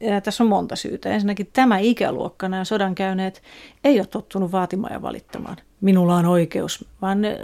ja 0.00 0.20
tässä 0.20 0.44
on 0.44 0.48
monta 0.48 0.76
syytä. 0.76 1.10
Ensinnäkin 1.10 1.50
tämä 1.52 1.78
ikäluokka, 1.78 2.48
nämä 2.48 2.64
sodan 2.64 2.94
käyneet, 2.94 3.42
ei 3.84 3.98
ole 3.98 4.06
tottunut 4.06 4.52
vaatimaan 4.52 4.92
ja 4.92 5.02
valittamaan. 5.02 5.56
Minulla 5.80 6.16
on 6.16 6.26
oikeus, 6.26 6.84
vaan 7.02 7.20
ne, 7.20 7.38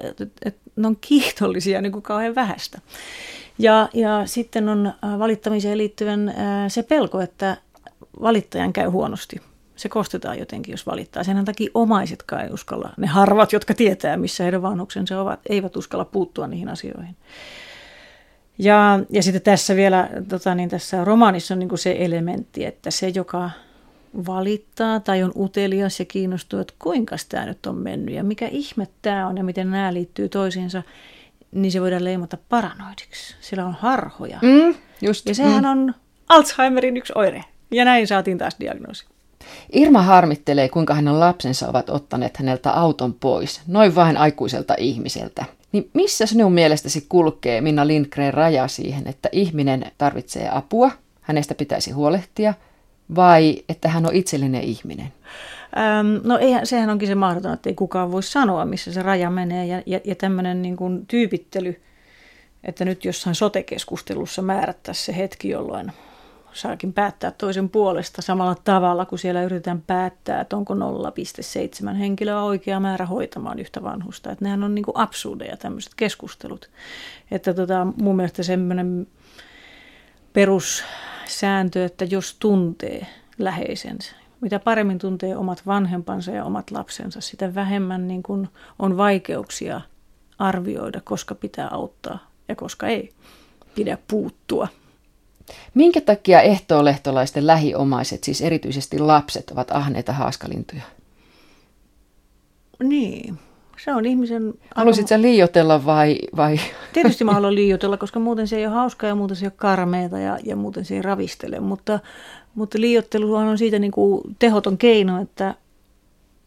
ne 0.76 0.86
on 0.86 0.96
kiitollisia 1.00 1.82
niin 1.82 1.92
kuin 1.92 2.02
kauhean 2.02 2.34
vähäistä. 2.34 2.80
Ja, 3.58 3.88
ja 3.94 4.26
sitten 4.26 4.68
on 4.68 4.86
äh, 4.86 5.18
valittamiseen 5.18 5.78
liittyvän 5.78 6.28
äh, 6.28 6.34
se 6.68 6.82
pelko, 6.82 7.20
että 7.20 7.56
valittajan 8.20 8.72
käy 8.72 8.88
huonosti. 8.88 9.36
Se 9.76 9.88
kostetaan 9.88 10.38
jotenkin, 10.38 10.72
jos 10.72 10.86
valittaa. 10.86 11.24
Sen 11.24 11.44
takia 11.44 11.70
omaisetkaan 11.74 12.44
ei 12.44 12.50
uskalla, 12.50 12.92
ne 12.96 13.06
harvat, 13.06 13.52
jotka 13.52 13.74
tietää, 13.74 14.16
missä 14.16 14.44
heidän 14.44 14.62
vanhuksensa 14.62 15.20
ovat, 15.20 15.40
eivät 15.48 15.76
uskalla 15.76 16.04
puuttua 16.04 16.46
niihin 16.46 16.68
asioihin. 16.68 17.16
Ja, 18.58 19.00
ja 19.10 19.22
sitten 19.22 19.42
tässä 19.42 19.76
vielä, 19.76 20.08
tota, 20.28 20.54
niin 20.54 20.68
tässä 20.68 21.04
romaanissa 21.04 21.54
on 21.54 21.58
niin 21.58 21.68
kuin 21.68 21.78
se 21.78 21.96
elementti, 21.98 22.64
että 22.64 22.90
se, 22.90 23.08
joka 23.08 23.50
valittaa 24.26 25.00
tai 25.00 25.22
on 25.22 25.32
utelias 25.36 25.98
ja 25.98 26.04
kiinnostuu, 26.04 26.60
että 26.60 26.74
kuinka 26.78 27.16
tämä 27.28 27.46
nyt 27.46 27.66
on 27.66 27.76
mennyt 27.76 28.14
ja 28.14 28.24
mikä 28.24 28.48
ihme 28.48 28.88
tämä 29.02 29.26
on 29.26 29.36
ja 29.36 29.44
miten 29.44 29.70
nämä 29.70 29.94
liittyy 29.94 30.28
toisiinsa, 30.28 30.82
niin 31.52 31.72
se 31.72 31.80
voidaan 31.80 32.04
leimata 32.04 32.38
paranoidiksi. 32.48 33.36
Sillä 33.40 33.66
on 33.66 33.76
harhoja. 33.80 34.38
Mm, 34.42 34.74
just, 35.02 35.26
ja 35.26 35.34
sehän 35.34 35.64
mm. 35.64 35.70
on 35.70 35.94
Alzheimerin 36.28 36.96
yksi 36.96 37.12
oire. 37.16 37.44
Ja 37.70 37.84
näin 37.84 38.06
saatiin 38.06 38.38
taas 38.38 38.56
diagnoosi. 38.60 39.06
Irma 39.72 40.02
harmittelee, 40.02 40.68
kuinka 40.68 40.94
hänen 40.94 41.20
lapsensa 41.20 41.68
ovat 41.68 41.90
ottaneet 41.90 42.36
häneltä 42.36 42.70
auton 42.70 43.14
pois, 43.14 43.60
noin 43.66 43.94
vain 43.94 44.16
aikuiselta 44.16 44.74
ihmiseltä. 44.78 45.44
Niin 45.72 45.90
missä 45.94 46.26
sinun 46.26 46.52
mielestäsi 46.52 47.06
kulkee 47.08 47.60
Minna 47.60 47.86
Lindgren 47.86 48.34
raja 48.34 48.68
siihen, 48.68 49.08
että 49.08 49.28
ihminen 49.32 49.92
tarvitsee 49.98 50.48
apua, 50.52 50.90
hänestä 51.20 51.54
pitäisi 51.54 51.90
huolehtia, 51.90 52.54
vai 53.16 53.62
että 53.68 53.88
hän 53.88 54.06
on 54.06 54.14
itsellinen 54.14 54.62
ihminen? 54.62 55.12
Öm, 55.76 56.20
no 56.24 56.38
eihän, 56.38 56.66
sehän 56.66 56.90
onkin 56.90 57.08
se 57.08 57.14
mahdoton, 57.14 57.52
että 57.52 57.68
ei 57.68 57.74
kukaan 57.74 58.12
voi 58.12 58.22
sanoa, 58.22 58.64
missä 58.64 58.92
se 58.92 59.02
raja 59.02 59.30
menee. 59.30 59.66
Ja, 59.66 59.82
ja, 59.86 60.00
ja 60.04 60.14
tämmöinen 60.14 60.62
niin 60.62 60.76
kuin 60.76 61.06
tyypittely, 61.06 61.80
että 62.64 62.84
nyt 62.84 63.04
jossain 63.04 63.34
sotekeskustelussa 63.34 64.42
määrättäisiin 64.42 65.04
se 65.04 65.16
hetki, 65.16 65.48
jolloin 65.48 65.92
saakin 66.52 66.92
päättää 66.92 67.30
toisen 67.30 67.68
puolesta 67.68 68.22
samalla 68.22 68.56
tavalla, 68.64 69.04
kun 69.04 69.18
siellä 69.18 69.42
yritetään 69.42 69.82
päättää, 69.86 70.40
että 70.40 70.56
onko 70.56 70.74
0,7 70.74 71.94
henkilöä 71.94 72.42
oikea 72.42 72.80
määrä 72.80 73.06
hoitamaan 73.06 73.58
yhtä 73.58 73.82
vanhusta. 73.82 74.32
Että 74.32 74.44
nehän 74.44 74.64
on 74.64 74.74
niin 74.74 74.84
absurdeja 74.94 75.56
tämmöiset 75.56 75.92
keskustelut. 75.96 76.70
Että 77.30 77.54
tota, 77.54 77.86
mun 77.96 78.16
mielestä 78.16 78.42
semmoinen 78.42 79.06
perussääntö, 80.32 81.84
että 81.84 82.04
jos 82.04 82.36
tuntee 82.38 83.06
läheisensä, 83.38 84.12
mitä 84.40 84.58
paremmin 84.58 84.98
tuntee 84.98 85.36
omat 85.36 85.62
vanhempansa 85.66 86.30
ja 86.30 86.44
omat 86.44 86.70
lapsensa, 86.70 87.20
sitä 87.20 87.54
vähemmän 87.54 88.08
niin 88.08 88.22
kuin 88.22 88.48
on 88.78 88.96
vaikeuksia 88.96 89.80
arvioida, 90.38 91.00
koska 91.04 91.34
pitää 91.34 91.68
auttaa 91.70 92.30
ja 92.48 92.56
koska 92.56 92.86
ei 92.86 93.10
pidä 93.74 93.98
puuttua. 94.08 94.68
Minkä 95.74 96.00
takia 96.00 96.40
ehtoolehtolaisten 96.40 97.46
lähiomaiset, 97.46 98.24
siis 98.24 98.40
erityisesti 98.40 98.98
lapset, 98.98 99.50
ovat 99.50 99.70
ahneita 99.70 100.12
haaskalintuja? 100.12 100.82
Niin, 102.82 103.38
se 103.84 103.94
on 103.94 104.06
ihmisen... 104.06 104.54
Haluaisitko 104.74 105.08
sä 105.08 105.22
liiotella 105.22 105.84
vai, 105.84 106.18
vai? 106.36 106.60
Tietysti 106.92 107.24
mä 107.24 107.32
haluan 107.32 107.54
liiotella, 107.54 107.96
koska 107.96 108.20
muuten 108.20 108.48
se 108.48 108.56
ei 108.56 108.66
ole 108.66 108.74
hauskaa 108.74 109.08
ja 109.08 109.14
muuten 109.14 109.36
se 109.36 109.44
ei 109.44 109.48
ole 109.48 109.52
karmeeta 109.56 110.18
ja, 110.18 110.38
ja 110.44 110.56
muuten 110.56 110.84
se 110.84 110.94
ei 110.94 111.02
ravistele. 111.02 111.60
Mutta, 111.60 112.00
mutta 112.54 112.80
liiotteluhan 112.80 113.48
on 113.48 113.58
siitä 113.58 113.78
niin 113.78 113.92
kuin 113.92 114.36
tehoton 114.38 114.78
keino, 114.78 115.22
että, 115.22 115.54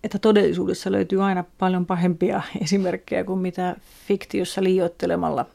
että 0.04 0.20
todellisuudessa 0.20 0.92
löytyy 0.92 1.24
aina 1.24 1.44
paljon 1.58 1.86
pahempia 1.86 2.42
esimerkkejä 2.62 3.24
kuin 3.24 3.40
mitä 3.40 3.76
fiktiossa 4.08 4.64
liioittelemalla 4.64 5.46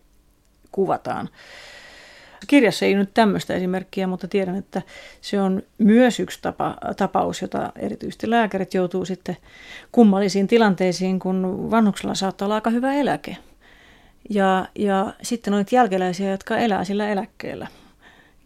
kuvataan. 0.73 1.29
Kirjassa 2.47 2.85
ei 2.85 2.95
nyt 2.95 3.11
tämmöistä 3.15 3.55
esimerkkiä, 3.55 4.07
mutta 4.07 4.29
tiedän, 4.29 4.57
että 4.57 4.83
se 5.21 5.41
on 5.41 5.63
myös 5.79 6.21
yksi 6.21 6.39
tapa, 6.43 6.77
tapaus, 6.97 7.43
jota 7.43 7.73
erityisesti 7.77 8.31
lääkärit 8.31 8.75
joutuu 8.75 9.05
sitten 9.05 9.37
kummallisiin 9.93 10.49
tilanteisiin, 10.49 11.19
kun 11.19 11.71
vanhuksella 11.71 12.15
saattaa 12.15 12.47
olla 12.47 12.55
aika 12.55 12.71
hyvä 12.71 12.95
eläke. 12.95 13.37
Ja, 14.31 14.69
ja 14.75 15.13
sitten 15.23 15.55
on 15.55 15.65
jälkeläisiä, 15.71 16.31
jotka 16.31 16.57
elää 16.57 16.85
sillä 16.85 17.09
eläkkeellä. 17.09 17.67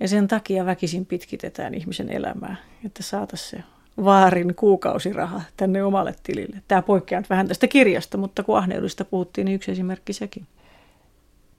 Ja 0.00 0.08
sen 0.08 0.28
takia 0.28 0.66
väkisin 0.66 1.06
pitkitetään 1.06 1.74
ihmisen 1.74 2.10
elämää, 2.10 2.56
että 2.86 3.02
saataisiin 3.02 3.50
se 3.50 3.64
vaarin 4.04 4.54
kuukausiraha 4.54 5.42
tänne 5.56 5.84
omalle 5.84 6.14
tilille. 6.22 6.62
Tämä 6.68 6.82
poikkeaa 6.82 7.22
vähän 7.30 7.48
tästä 7.48 7.68
kirjasta, 7.68 8.18
mutta 8.18 8.42
kun 8.42 8.58
ahneudesta 8.58 9.04
puhuttiin, 9.04 9.44
niin 9.44 9.54
yksi 9.54 9.72
esimerkki 9.72 10.12
sekin. 10.12 10.46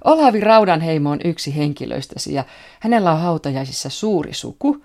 Olavi 0.03 0.39
Raudanheimo 0.39 1.09
on 1.09 1.19
yksi 1.25 1.55
henkilöistäsi 1.57 2.33
ja 2.33 2.43
hänellä 2.79 3.11
on 3.11 3.19
hautajaisissa 3.19 3.89
suuri 3.89 4.33
suku 4.33 4.83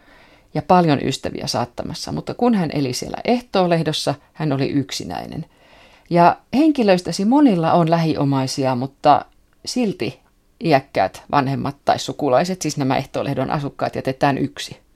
ja 0.54 0.62
paljon 0.62 0.98
ystäviä 1.02 1.46
saattamassa, 1.46 2.12
mutta 2.12 2.34
kun 2.34 2.54
hän 2.54 2.70
eli 2.72 2.92
siellä 2.92 3.16
ehtoolehdossa, 3.24 4.14
hän 4.32 4.52
oli 4.52 4.68
yksinäinen. 4.68 5.44
Ja 6.10 6.36
henkilöistäsi 6.54 7.24
monilla 7.24 7.72
on 7.72 7.90
lähiomaisia, 7.90 8.74
mutta 8.74 9.24
silti 9.64 10.20
iäkkäät 10.64 11.22
vanhemmat 11.30 11.76
tai 11.84 11.98
sukulaiset, 11.98 12.62
siis 12.62 12.76
nämä 12.76 12.96
ehtoolehdon 12.96 13.50
asukkaat, 13.50 13.96
jätetään 13.96 14.38
yksi. 14.38 14.86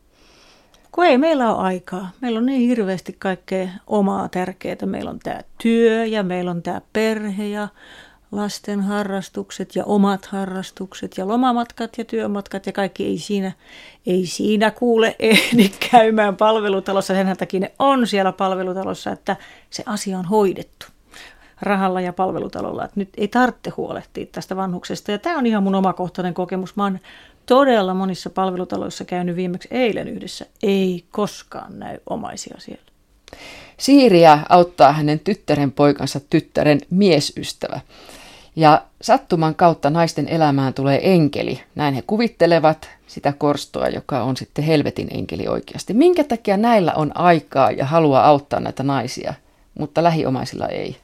Kun 0.93 1.05
ei 1.05 1.19
meillä 1.19 1.55
ole 1.55 1.63
aikaa. 1.63 2.11
Meillä 2.21 2.39
on 2.39 2.47
niin 2.47 2.69
hirveästi 2.69 3.17
kaikkea 3.19 3.69
omaa 3.87 4.29
tärkeää. 4.29 4.77
Meillä 4.87 5.11
on 5.11 5.19
tämä 5.19 5.41
työ 5.63 6.05
ja 6.05 6.23
meillä 6.23 6.51
on 6.51 6.63
tämä 6.63 6.81
perhe 6.93 7.47
ja 7.47 7.69
lasten 8.33 8.81
harrastukset 8.81 9.77
ja 9.77 9.85
omat 9.85 10.27
harrastukset 10.27 11.19
ja 11.19 11.29
lomamatkat 11.29 11.99
ja 11.99 12.05
työmatkat 12.05 12.67
ja 12.67 12.73
kaikki 12.73 13.07
ei 13.07 13.19
siinä, 13.19 13.53
ei 14.07 14.27
siinä 14.27 14.71
kuule 14.71 15.17
ehdi 15.19 15.71
käymään 15.91 16.37
palvelutalossa. 16.37 17.15
Sen 17.15 17.37
takia 17.37 17.61
ne 17.61 17.73
on 17.79 18.07
siellä 18.07 18.33
palvelutalossa, 18.33 19.13
että 19.13 19.37
se 19.71 19.83
asia 19.87 20.19
on 20.19 20.25
hoidettu 20.25 20.87
rahalla 21.63 22.01
ja 22.01 22.13
palvelutalolla. 22.13 22.85
Että 22.85 23.01
nyt 23.01 23.09
ei 23.17 23.29
tarvitse 23.29 23.71
huolehtia 23.71 24.27
tästä 24.27 24.57
vanhuksesta. 24.57 25.11
Ja 25.11 25.19
tämä 25.19 25.39
on 25.39 25.47
ihan 25.47 25.63
mun 25.63 25.75
omakohtainen 25.75 26.35
kokemus. 26.35 26.77
Mä 26.77 26.83
oon 26.83 26.99
todella 27.47 27.95
monissa 27.95 28.31
palvelutaloissa 28.31 29.05
käynyt 29.05 29.37
viimeksi 29.37 29.69
eilen 29.71 30.09
yhdessä. 30.09 30.47
Ei 30.63 31.05
koskaan 31.11 31.79
näy 31.79 31.99
omaisia 32.11 32.55
siellä. 32.59 32.85
Siiriä 33.77 34.39
auttaa 34.49 34.93
hänen 34.93 35.21
tyttären 35.21 35.73
poikansa 35.73 36.21
tyttären 36.31 36.81
miesystävä. 36.91 37.81
Ja 38.57 38.83
sattuman 39.03 39.55
kautta 39.55 39.91
naisten 39.91 40.29
elämään 40.29 40.75
tulee 40.75 41.13
enkeli. 41.13 41.61
Näin 41.75 41.95
he 41.95 42.03
kuvittelevat 42.07 42.89
sitä 43.07 43.33
korstoa, 43.39 43.89
joka 43.89 44.23
on 44.23 44.37
sitten 44.37 44.65
helvetin 44.65 45.09
enkeli 45.11 45.49
oikeasti. 45.49 45.95
Minkä 45.95 46.25
takia 46.25 46.57
näillä 46.57 46.93
on 46.93 47.17
aikaa 47.17 47.71
ja 47.71 47.87
halua 47.87 48.21
auttaa 48.25 48.61
näitä 48.61 48.83
naisia, 48.83 49.35
mutta 49.79 50.03
lähiomaisilla 50.03 50.67
ei? 50.67 50.97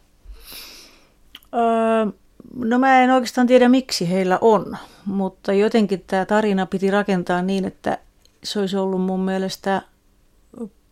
Öö, 1.54 2.12
no 2.54 2.78
mä 2.78 3.02
en 3.02 3.10
oikeastaan 3.10 3.46
tiedä 3.46 3.68
miksi 3.68 4.10
heillä 4.10 4.38
on, 4.40 4.76
mutta 5.04 5.52
jotenkin 5.52 6.04
tämä 6.06 6.24
tarina 6.24 6.66
piti 6.66 6.90
rakentaa 6.90 7.42
niin, 7.42 7.64
että 7.64 7.98
se 8.44 8.60
olisi 8.60 8.76
ollut 8.76 9.02
mun 9.02 9.20
mielestä 9.20 9.82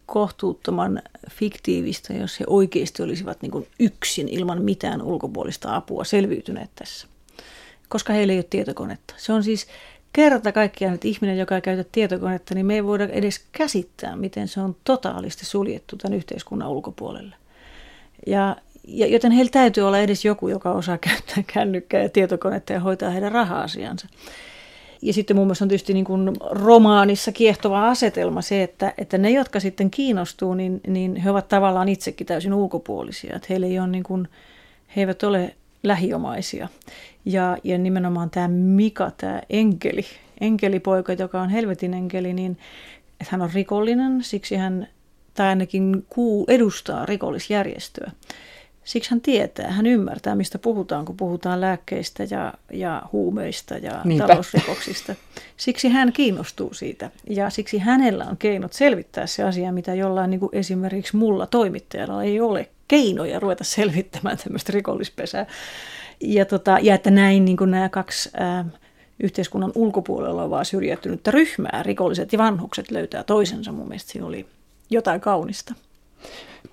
kohtuuttoman 0.06 1.02
fiktiivistä, 1.30 2.12
jos 2.12 2.40
he 2.40 2.44
oikeasti 2.48 3.02
olisivat 3.02 3.42
niin 3.42 3.52
kuin 3.52 3.66
yksin 3.80 4.28
ilman 4.28 4.62
mitään 4.62 5.02
ulkopuolista 5.02 5.76
apua 5.76 6.04
selviytyneet 6.04 6.70
tässä. 6.74 7.06
Koska 7.88 8.12
heillä 8.12 8.32
ei 8.32 8.38
ole 8.38 8.46
tietokonetta. 8.50 9.14
Se 9.16 9.32
on 9.32 9.44
siis 9.44 9.66
kerta 10.12 10.52
kaikkiaan, 10.52 10.94
että 10.94 11.08
ihminen, 11.08 11.38
joka 11.38 11.54
ei 11.54 11.62
käytä 11.62 11.84
tietokonetta, 11.92 12.54
niin 12.54 12.66
me 12.66 12.74
ei 12.74 12.84
voida 12.84 13.04
edes 13.04 13.46
käsittää, 13.52 14.16
miten 14.16 14.48
se 14.48 14.60
on 14.60 14.76
totaalisti 14.84 15.46
suljettu 15.46 15.96
tämän 15.96 16.16
yhteiskunnan 16.16 16.68
ulkopuolelle. 16.68 17.36
Ja, 18.26 18.56
ja 18.88 19.06
joten 19.06 19.32
heillä 19.32 19.50
täytyy 19.50 19.86
olla 19.86 19.98
edes 19.98 20.24
joku, 20.24 20.48
joka 20.48 20.72
osaa 20.72 20.98
käyttää 20.98 21.44
kännykkää 21.54 22.02
ja 22.02 22.08
tietokonetta 22.08 22.72
ja 22.72 22.80
hoitaa 22.80 23.10
heidän 23.10 23.32
raha-asiansa. 23.32 24.08
Ja 25.02 25.12
sitten 25.12 25.36
mun 25.36 25.46
mielestä 25.46 25.64
on 25.64 25.68
tietysti 25.68 25.94
niin 25.94 26.04
kuin 26.04 26.32
romaanissa 26.50 27.32
kiehtova 27.32 27.88
asetelma 27.88 28.42
se, 28.42 28.62
että, 28.62 28.94
että 28.98 29.18
ne, 29.18 29.30
jotka 29.30 29.60
sitten 29.60 29.90
kiinnostuu, 29.90 30.54
niin, 30.54 30.80
niin 30.86 31.16
he 31.16 31.30
ovat 31.30 31.48
tavallaan 31.48 31.88
itsekin 31.88 32.26
täysin 32.26 32.54
ulkopuolisia. 32.54 33.36
Että 33.36 33.46
heille 33.50 33.66
ei 33.66 33.78
ole 33.78 33.86
niin 33.86 34.02
kuin, 34.02 34.28
he 34.96 35.00
eivät 35.00 35.22
ole 35.22 35.54
lähiomaisia. 35.82 36.68
Ja, 37.24 37.56
ja 37.64 37.78
nimenomaan 37.78 38.30
tämä 38.30 38.48
Mika, 38.48 39.10
tämä 39.16 39.42
enkeli, 39.50 40.04
enkelipoika, 40.40 41.12
joka 41.12 41.40
on 41.40 41.50
helvetin 41.50 41.94
enkeli, 41.94 42.32
niin 42.32 42.58
että 43.20 43.28
hän 43.30 43.42
on 43.42 43.50
rikollinen, 43.54 44.22
siksi 44.22 44.56
hän, 44.56 44.88
tai 45.34 45.46
ainakin 45.46 46.06
kuu 46.08 46.44
edustaa 46.48 47.06
rikollisjärjestöä. 47.06 48.10
Siksi 48.84 49.10
hän 49.10 49.20
tietää, 49.20 49.70
hän 49.70 49.86
ymmärtää, 49.86 50.34
mistä 50.34 50.58
puhutaan, 50.58 51.04
kun 51.04 51.16
puhutaan 51.16 51.60
lääkkeistä 51.60 52.26
ja, 52.30 52.54
ja 52.72 53.02
huumeista 53.12 53.74
ja 53.74 54.00
Niinpä. 54.04 54.26
talousrikoksista. 54.26 55.14
Siksi 55.56 55.88
hän 55.88 56.12
kiinnostuu 56.12 56.74
siitä 56.74 57.10
ja 57.30 57.50
siksi 57.50 57.78
hänellä 57.78 58.24
on 58.24 58.36
keinot 58.36 58.72
selvittää 58.72 59.26
se 59.26 59.42
asia, 59.42 59.72
mitä 59.72 59.94
jollain 59.94 60.30
niin 60.30 60.40
kuin 60.40 60.50
esimerkiksi 60.52 61.16
mulla 61.16 61.46
toimittajalla 61.46 62.22
ei 62.22 62.40
ole 62.40 62.68
keinoja 62.88 63.40
ruveta 63.40 63.64
selvittämään 63.64 64.38
tämmöistä 64.44 64.72
rikollispesää. 64.72 65.46
Ja, 66.20 66.44
tota, 66.44 66.78
ja 66.82 66.94
että 66.94 67.10
näin 67.10 67.44
niin 67.44 67.56
kuin 67.56 67.70
nämä 67.70 67.88
kaksi 67.88 68.30
ää, 68.36 68.64
yhteiskunnan 69.22 69.72
ulkopuolella 69.74 70.42
olevaa 70.42 70.64
syrjäytynyttä 70.64 71.30
ryhmää, 71.30 71.82
rikolliset 71.82 72.32
ja 72.32 72.38
vanhukset, 72.38 72.90
löytää 72.90 73.22
toisensa. 73.22 73.72
Mun 73.72 73.88
mielestä 73.88 74.12
siinä 74.12 74.26
oli 74.26 74.46
jotain 74.90 75.20
kaunista. 75.20 75.74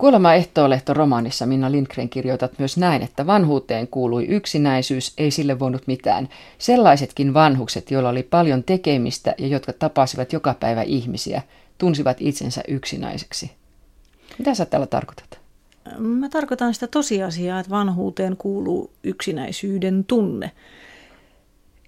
Kuolema 0.02 0.34
ehtoolehto 0.34 0.94
romaanissa 0.94 1.46
Minna 1.46 1.72
Lindgren 1.72 2.10
kirjoitat 2.10 2.60
myös 2.60 2.78
näin, 2.78 3.02
että 3.02 3.28
vanhuuteen 3.28 3.88
kuului 3.88 4.26
yksinäisyys, 4.26 5.14
ei 5.18 5.32
sille 5.32 5.60
voinut 5.60 5.88
mitään. 5.88 6.30
Sellaisetkin 6.58 7.34
vanhukset, 7.34 7.92
joilla 7.92 8.10
oli 8.10 8.24
paljon 8.24 8.64
tekemistä 8.64 9.36
ja 9.38 9.48
jotka 9.48 9.74
tapasivat 9.74 10.34
joka 10.34 10.56
päivä 10.60 10.82
ihmisiä, 10.82 11.42
tunsivat 11.78 12.18
itsensä 12.20 12.62
yksinäiseksi. 12.68 13.52
Mitä 14.38 14.54
sä 14.54 14.66
tällä 14.66 14.88
tarkoitat? 14.88 15.40
Mä 15.98 16.30
tarkoitan 16.30 16.74
sitä 16.74 16.88
tosiasiaa, 16.88 17.60
että 17.60 17.70
vanhuuteen 17.70 18.38
kuuluu 18.38 18.92
yksinäisyyden 19.04 20.04
tunne. 20.04 20.52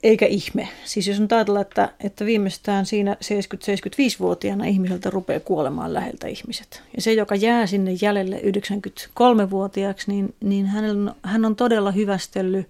Eikä 0.03 0.25
ihme. 0.25 0.67
Siis 0.85 1.07
jos 1.07 1.19
on 1.19 1.27
ajatella, 1.31 1.61
että, 1.61 1.89
että 1.99 2.25
viimeistään 2.25 2.85
siinä 2.85 3.13
70-75-vuotiaana 3.13 4.65
ihmiseltä 4.65 5.09
rupeaa 5.09 5.39
kuolemaan 5.39 5.93
läheltä 5.93 6.27
ihmiset. 6.27 6.83
Ja 6.95 7.01
se, 7.01 7.13
joka 7.13 7.35
jää 7.35 7.67
sinne 7.67 7.91
jäljelle 8.01 8.35
93-vuotiaaksi, 8.35 10.11
niin, 10.11 10.35
niin 10.41 10.65
hän, 10.65 10.85
on, 10.85 11.15
hän 11.23 11.45
on 11.45 11.55
todella 11.55 11.91
hyvästellyt 11.91 12.67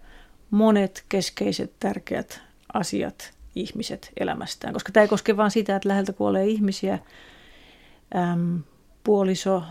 monet 0.51 1.03
keskeiset 1.09 1.73
tärkeät 1.79 2.41
asiat 2.73 3.31
ihmiset 3.55 4.11
elämästään. 4.19 4.73
Koska 4.73 4.91
tämä 4.91 5.01
ei 5.01 5.07
koske 5.07 5.37
vain 5.37 5.51
sitä, 5.51 5.75
että 5.75 5.89
läheltä 5.89 6.13
kuolee 6.13 6.45
ihmisiä, 6.45 6.99
äm, 8.15 8.59
puoliso, 9.03 9.63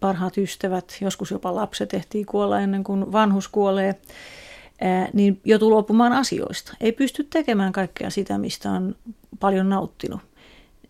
parhaat 0.00 0.38
ystävät, 0.38 0.96
joskus 1.00 1.30
jopa 1.30 1.54
lapset 1.54 1.94
ehtii 1.94 2.24
kuolla 2.24 2.60
ennen 2.60 2.84
kuin 2.84 3.12
vanhus 3.12 3.48
kuolee 3.48 3.94
niin 5.12 5.40
joutuu 5.44 5.70
luopumaan 5.70 6.12
asioista. 6.12 6.76
Ei 6.80 6.92
pysty 6.92 7.24
tekemään 7.24 7.72
kaikkea 7.72 8.10
sitä, 8.10 8.38
mistä 8.38 8.70
on 8.70 8.94
paljon 9.40 9.68
nauttinut. 9.68 10.20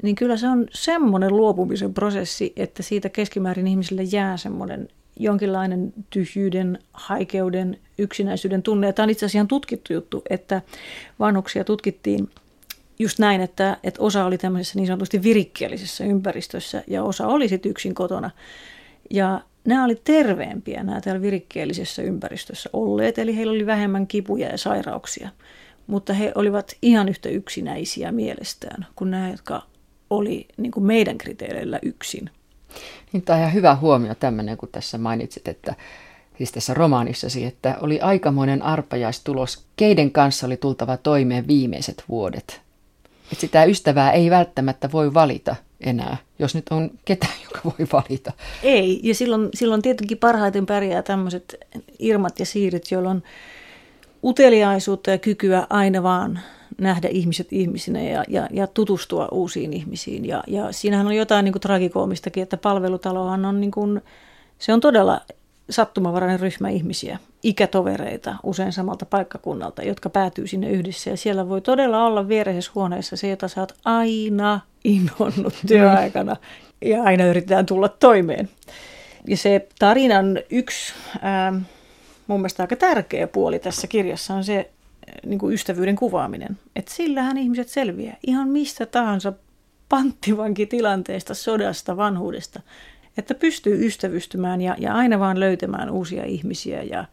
Niin 0.03 0.17
kyllä 0.17 0.37
se 0.37 0.49
on 0.49 0.67
semmoinen 0.71 1.37
luopumisen 1.37 1.95
prosessi, 1.95 2.53
että 2.57 2.83
siitä 2.83 3.09
keskimäärin 3.09 3.67
ihmisille 3.67 4.03
jää 4.03 4.37
semmoinen 4.37 4.89
jonkinlainen 5.17 5.93
tyhjyyden, 6.11 6.79
haikeuden, 6.93 7.79
yksinäisyyden 7.99 8.63
tunne. 8.63 8.87
Ja 8.87 8.93
tämä 8.93 9.05
on 9.05 9.11
itse 9.11 9.27
asiassa 9.27 9.39
ihan 9.39 9.49
tutkittu 9.49 9.93
juttu, 9.93 10.23
että 10.31 10.63
vanhuksia 11.19 11.65
tutkittiin 11.65 12.29
just 12.99 13.19
näin, 13.19 13.41
että, 13.41 13.77
että 13.83 14.03
osa 14.03 14.25
oli 14.25 14.39
tämmöisessä 14.39 14.79
niin 14.79 14.87
sanotusti 14.87 15.23
virikkeellisessä 15.23 16.05
ympäristössä 16.05 16.83
ja 16.87 17.03
osa 17.03 17.27
oli 17.27 17.49
sitten 17.49 17.71
yksin 17.71 17.95
kotona. 17.95 18.31
Ja 19.11 19.41
nämä 19.69 19.85
oli 19.85 20.01
terveempiä 20.05 20.83
nämä 20.83 21.01
täällä 21.01 21.23
virikkeellisessä 21.23 22.03
ympäristössä 22.03 22.71
olleet, 22.73 23.19
eli 23.19 23.37
heillä 23.37 23.53
oli 23.53 23.67
vähemmän 23.67 24.07
kipuja 24.07 24.49
ja 24.49 24.59
sairauksia. 24.59 25.29
Mutta 25.87 26.13
he 26.13 26.33
olivat 26.35 26.77
ihan 26.83 27.09
yhtä 27.09 27.29
yksinäisiä 27.29 28.13
mielestään 28.13 28.87
kuin 28.97 29.11
nämä, 29.11 29.31
jotka 29.31 29.63
oli 30.11 30.49
niin 30.57 30.73
kuin 30.73 30.85
meidän 30.85 31.19
kriteereillä 31.19 31.79
yksin. 31.83 32.31
Niin, 33.13 33.23
tämä 33.23 33.37
on 33.37 33.41
ihan 33.41 33.55
hyvä 33.55 33.77
huomio 33.77 34.15
tämmöinen, 34.15 34.57
kun 34.57 34.69
tässä 34.73 34.99
mainitsit, 34.99 35.49
että 35.49 35.75
siis 36.39 36.53
tässä 36.53 36.75
romaanissasi, 36.75 37.45
että 37.45 37.77
oli 37.81 38.01
aikamoinen 38.01 38.63
arpajaistulos, 38.63 39.65
keiden 39.77 40.11
kanssa 40.11 40.47
oli 40.47 40.57
tultava 40.57 40.97
toimeen 40.97 41.47
viimeiset 41.47 42.05
vuodet. 42.09 42.61
Että 43.33 43.41
sitä 43.41 43.65
ystävää 43.65 44.13
ei 44.13 44.31
välttämättä 44.31 44.93
voi 44.93 45.15
valita 45.15 45.57
enää, 45.81 46.17
jos 46.39 46.55
nyt 46.55 46.65
on 46.71 46.91
ketään, 47.05 47.33
joka 47.45 47.61
voi 47.65 47.87
valita. 47.93 48.33
Ei, 48.63 49.01
ja 49.03 49.15
silloin, 49.15 49.49
silloin 49.55 49.83
tietenkin 49.83 50.19
parhaiten 50.19 50.67
pärjää 50.67 51.03
tämmöiset 51.03 51.55
Irmat 51.99 52.39
ja 52.39 52.47
Siirit, 52.47 52.91
joilla 52.91 53.11
on 53.11 53.23
uteliaisuutta 54.25 55.11
ja 55.11 55.19
kykyä 55.19 55.67
aina 55.71 56.03
vaan 56.03 56.41
nähdä 56.79 57.09
ihmiset 57.09 57.53
ihmisinä 57.53 58.03
ja, 58.03 58.25
ja, 58.29 58.49
ja 58.51 58.67
tutustua 58.67 59.29
uusiin 59.33 59.73
ihmisiin. 59.73 60.25
Ja, 60.25 60.45
ja 60.47 60.73
siinähän 60.73 61.07
on 61.07 61.17
jotain 61.17 61.45
niin 61.45 61.53
kuin 61.53 61.61
tragikoomistakin, 61.61 62.43
että 62.43 62.57
palvelutalohan 62.57 63.45
on, 63.45 63.61
niin 63.61 63.71
kuin, 63.71 64.01
se 64.59 64.73
on 64.73 64.81
todella 64.81 65.21
sattumavarainen 65.71 66.41
ryhmä 66.41 66.69
ihmisiä, 66.69 67.19
ikätovereita 67.43 68.37
usein 68.43 68.73
samalta 68.73 69.07
paikkakunnalta, 69.07 69.83
jotka 69.83 70.11
päätyy 70.11 70.47
sinne 70.47 70.71
yhdessä. 70.71 71.11
Ja 71.11 71.17
siellä 71.17 71.49
voi 71.49 71.61
todella 71.61 72.05
olla 72.05 72.29
viereisessä 72.29 72.73
huoneessa 72.75 73.17
se, 73.17 73.29
jota 73.29 73.49
sä 73.49 73.61
oot 73.61 73.73
aina 73.85 74.61
inhonnut 74.85 75.55
työaikana 75.67 76.37
ja 76.85 77.03
aina 77.03 77.25
yritetään 77.25 77.67
tulla 77.67 77.89
toimeen. 77.89 78.49
Ja 79.27 79.37
se 79.37 79.69
tarinan 79.79 80.39
yksi 80.51 80.95
ää, 81.23 81.53
mun 82.27 82.41
mielestä 82.41 82.63
aika 82.63 82.77
tärkeä 82.77 83.27
puoli 83.27 83.59
tässä 83.59 83.87
kirjassa 83.87 84.35
on 84.35 84.45
se 84.45 84.71
niin 85.27 85.39
kuin 85.39 85.55
ystävyyden 85.55 85.97
kuvaaminen. 85.97 86.59
Että 86.77 86.95
sillähän 86.95 87.37
ihmiset 87.37 87.69
selviää 87.69 88.17
ihan 88.27 88.49
mistä 88.49 88.87
tahansa 88.87 89.33
panttivankitilanteesta, 89.89 91.35
sodasta, 91.35 91.97
vanhuudesta 91.97 92.61
että 93.19 93.35
pystyy 93.35 93.87
ystävystymään 93.87 94.61
ja, 94.61 94.77
ja 94.79 94.95
aina 94.95 95.19
vaan 95.19 95.41
löytämään 95.41 95.91
uusia 95.91 96.25
ihmisiä 96.25 96.83
ja 96.83 97.05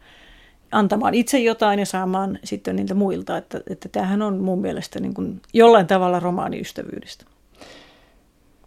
antamaan 0.72 1.14
itse 1.14 1.38
jotain 1.38 1.78
ja 1.78 1.86
saamaan 1.86 2.38
sitten 2.44 2.76
niiltä 2.76 2.94
muilta. 2.94 3.36
Että, 3.36 3.60
että 3.70 3.88
tämähän 3.88 4.22
on 4.22 4.38
mun 4.38 4.60
mielestä 4.60 5.00
niin 5.00 5.14
kuin 5.14 5.40
jollain 5.52 5.86
tavalla 5.86 6.20
romaaniystävyydestä. 6.20 7.24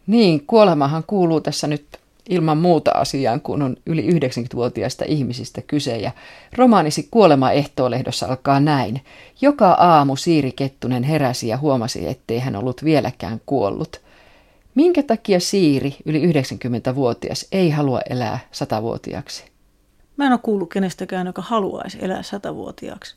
Niin, 0.10 0.45
kuolemahan 0.48 1.04
kuuluu 1.08 1.41
tässä 1.41 1.67
nyt 1.67 1.86
ilman 2.30 2.58
muuta 2.58 2.91
asiaan, 2.91 3.41
kun 3.41 3.62
on 3.62 3.78
yli 3.86 4.10
90-vuotiaista 4.12 5.06
ihmisistä 5.08 5.62
kyse. 5.62 5.98
Ja 5.98 6.12
romaanisi 6.58 7.08
Kuolema 7.12 7.52
ehtoolehdossa 7.52 8.28
alkaa 8.28 8.60
näin. 8.60 9.02
Joka 9.41 9.72
aamu 9.72 10.15
Siiri 10.15 10.52
Kettunen 10.52 11.04
heräsi 11.04 11.48
ja 11.48 11.58
huomasi, 11.58 12.08
ettei 12.08 12.39
hän 12.39 12.56
ollut 12.56 12.84
vieläkään 12.84 13.41
kuollut– 13.45 14.02
Minkä 14.76 15.04
takia 15.04 15.39
Siiri, 15.39 15.95
yli 16.06 16.32
90-vuotias, 16.32 17.48
ei 17.52 17.69
halua 17.69 18.02
elää 18.10 18.39
satavuotiaaksi? 18.52 19.43
Mä 20.17 20.26
en 20.26 20.32
ole 20.32 20.39
kuullut 20.43 20.69
kenestäkään, 20.69 21.28
joka 21.28 21.41
haluaisi 21.41 21.98
elää 22.02 22.24
satavuotiaaksi. 22.24 23.15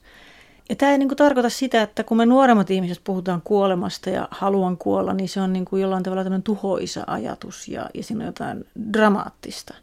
Ja 0.68 0.77
tämä 0.77 0.92
ei 0.92 0.98
niin 0.98 1.09
kuin 1.09 1.16
tarkoita 1.16 1.51
sitä, 1.51 1.83
että 1.83 2.05
kun 2.05 2.16
me 2.16 2.27
nuoremmat 2.27 2.70
ihmiset 2.70 3.01
puhutaan 3.05 3.42
kuolemasta 3.44 4.11
ja 4.11 4.29
haluan 4.31 4.77
kuolla, 4.77 5.14
niin 5.14 5.29
se 5.29 5.40
on 5.40 5.53
niin 5.53 5.64
kuin 5.64 5.83
jollain 5.83 6.03
tavalla 6.03 6.22
tämmöinen 6.22 6.42
tuhoisa 6.42 7.05
ajatus 7.07 7.68
ja, 7.68 7.90
ja 7.94 8.03
siinä 8.03 8.20
on 8.20 8.27
jotain 8.27 8.64
dramaattista. 8.92 9.75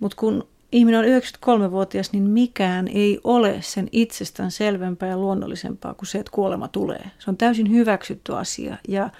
Mutta 0.00 0.16
kun 0.16 0.48
ihminen 0.72 1.00
on 1.00 1.06
93-vuotias, 1.06 2.12
niin 2.12 2.22
mikään 2.22 2.88
ei 2.88 3.20
ole 3.24 3.56
sen 3.60 3.88
itsestään 3.92 4.50
selvempää 4.50 5.08
ja 5.08 5.18
luonnollisempaa 5.18 5.94
kuin 5.94 6.06
se, 6.06 6.18
että 6.18 6.32
kuolema 6.32 6.68
tulee. 6.68 7.10
Se 7.18 7.30
on 7.30 7.36
täysin 7.36 7.70
hyväksytty 7.70 8.36
asia 8.36 8.76
ja 8.88 9.10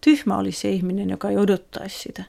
tyhmä 0.00 0.38
olisi 0.38 0.60
se 0.60 0.70
ihminen, 0.70 1.10
joka 1.10 1.30
ei 1.30 1.36
odottaisi 1.36 1.98
sitä. 1.98 2.24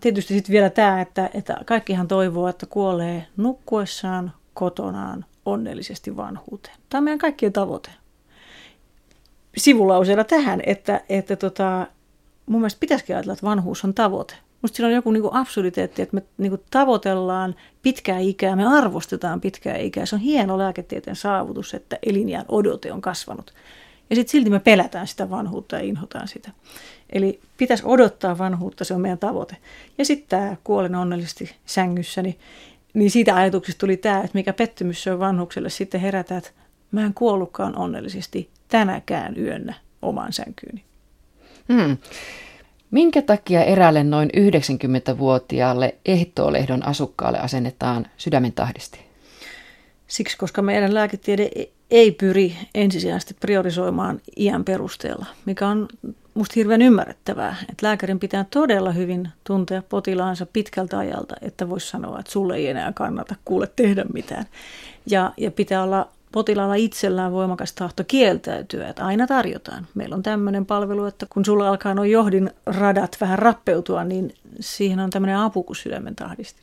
Tietysti 0.00 0.34
sitten 0.34 0.52
vielä 0.52 0.70
tämä, 0.70 1.00
että, 1.00 1.30
että 1.34 1.56
kaikkihan 1.66 2.08
toivoo, 2.08 2.48
että 2.48 2.66
kuolee 2.66 3.26
nukkuessaan, 3.36 4.32
kotonaan, 4.54 5.24
onnellisesti 5.48 6.16
vanhuuteen. 6.16 6.76
Tämä 6.88 6.98
on 6.98 7.04
meidän 7.04 7.18
kaikkien 7.18 7.52
tavoite. 7.52 7.90
Sivulauseena 9.56 10.24
tähän, 10.24 10.60
että, 10.66 11.00
että 11.08 11.36
tota, 11.36 11.86
mun 12.46 12.60
mielestä 12.60 12.80
pitäisikin 12.80 13.16
ajatella, 13.16 13.32
että 13.32 13.46
vanhuus 13.46 13.84
on 13.84 13.94
tavoite. 13.94 14.34
Musta 14.62 14.76
siinä 14.76 14.88
on 14.88 14.94
joku 14.94 15.10
niin 15.10 15.22
absurditeetti, 15.32 16.02
että 16.02 16.16
me 16.16 16.22
niin 16.38 16.50
kuin 16.50 16.62
tavoitellaan 16.70 17.54
pitkää 17.82 18.18
ikää, 18.18 18.56
me 18.56 18.66
arvostetaan 18.78 19.40
pitkää 19.40 19.76
ikää. 19.76 20.06
Se 20.06 20.14
on 20.14 20.20
hieno 20.20 20.58
lääketieteen 20.58 21.16
saavutus, 21.16 21.74
että 21.74 21.98
elinjään 22.06 22.44
odote 22.48 22.92
on 22.92 23.00
kasvanut. 23.00 23.54
Ja 24.10 24.16
sitten 24.16 24.32
silti 24.32 24.50
me 24.50 24.60
pelätään 24.60 25.06
sitä 25.06 25.30
vanhuutta 25.30 25.76
ja 25.76 25.82
inhotaan 25.82 26.28
sitä. 26.28 26.50
Eli 27.10 27.40
pitäisi 27.56 27.82
odottaa 27.86 28.38
vanhuutta, 28.38 28.84
se 28.84 28.94
on 28.94 29.00
meidän 29.00 29.18
tavoite. 29.18 29.56
Ja 29.98 30.04
sitten 30.04 30.28
tämä 30.28 30.56
kuolen 30.64 30.94
onnellisesti 30.94 31.54
sängyssä, 31.66 32.22
niin, 32.22 32.38
niin 32.98 33.10
siitä 33.10 33.36
ajatuksesta 33.36 33.78
tuli 33.78 33.96
tämä, 33.96 34.18
että 34.18 34.30
mikä 34.34 34.52
pettymys 34.52 35.02
se 35.02 35.12
on 35.12 35.18
vanhukselle 35.18 35.70
sitten 35.70 36.00
herätä, 36.00 36.36
että 36.36 36.50
mä 36.90 37.04
en 37.04 37.14
kuollutkaan 37.14 37.76
onnellisesti 37.76 38.50
tänäkään 38.68 39.38
yönnä 39.38 39.74
omaan 40.02 40.32
sänkyyni. 40.32 40.84
Hmm. 41.72 41.96
Minkä 42.90 43.22
takia 43.22 43.64
eräälle 43.64 44.04
noin 44.04 44.30
90-vuotiaalle 44.36 45.94
ehtoolehdon 46.06 46.86
asukkaalle 46.86 47.38
asennetaan 47.38 48.06
sydämen 48.16 48.52
tahdisti? 48.52 49.00
Siksi, 50.06 50.38
koska 50.38 50.62
meidän 50.62 50.94
lääketiede 50.94 51.50
ei 51.90 52.12
pyri 52.12 52.56
ensisijaisesti 52.74 53.34
priorisoimaan 53.40 54.20
iän 54.36 54.64
perusteella, 54.64 55.26
mikä 55.44 55.68
on 55.68 55.88
musta 56.38 56.52
hirveän 56.56 56.82
ymmärrettävää. 56.82 57.56
Että 57.70 57.86
lääkärin 57.86 58.18
pitää 58.18 58.44
todella 58.50 58.92
hyvin 58.92 59.28
tuntea 59.44 59.82
potilaansa 59.82 60.46
pitkältä 60.46 60.98
ajalta, 60.98 61.34
että 61.42 61.68
voisi 61.68 61.88
sanoa, 61.88 62.20
että 62.20 62.32
sulle 62.32 62.56
ei 62.56 62.68
enää 62.68 62.92
kannata 62.92 63.34
kuule 63.44 63.68
tehdä 63.76 64.04
mitään. 64.12 64.44
Ja, 65.06 65.32
ja 65.36 65.50
pitää 65.50 65.82
olla 65.82 66.08
potilaalla 66.32 66.74
itsellään 66.74 67.32
voimakas 67.32 67.72
tahto 67.72 68.04
kieltäytyä, 68.08 68.88
että 68.88 69.06
aina 69.06 69.26
tarjotaan. 69.26 69.86
Meillä 69.94 70.16
on 70.16 70.22
tämmöinen 70.22 70.66
palvelu, 70.66 71.04
että 71.04 71.26
kun 71.30 71.44
sulla 71.44 71.68
alkaa 71.68 71.94
nuo 71.94 72.04
johdin 72.04 72.50
radat 72.66 73.16
vähän 73.20 73.38
rappeutua, 73.38 74.04
niin 74.04 74.34
siihen 74.60 75.00
on 75.00 75.10
tämmöinen 75.10 75.36
apu 75.36 75.62
kuin 75.62 75.76
sydämen 75.76 76.16
tahdisti. 76.16 76.60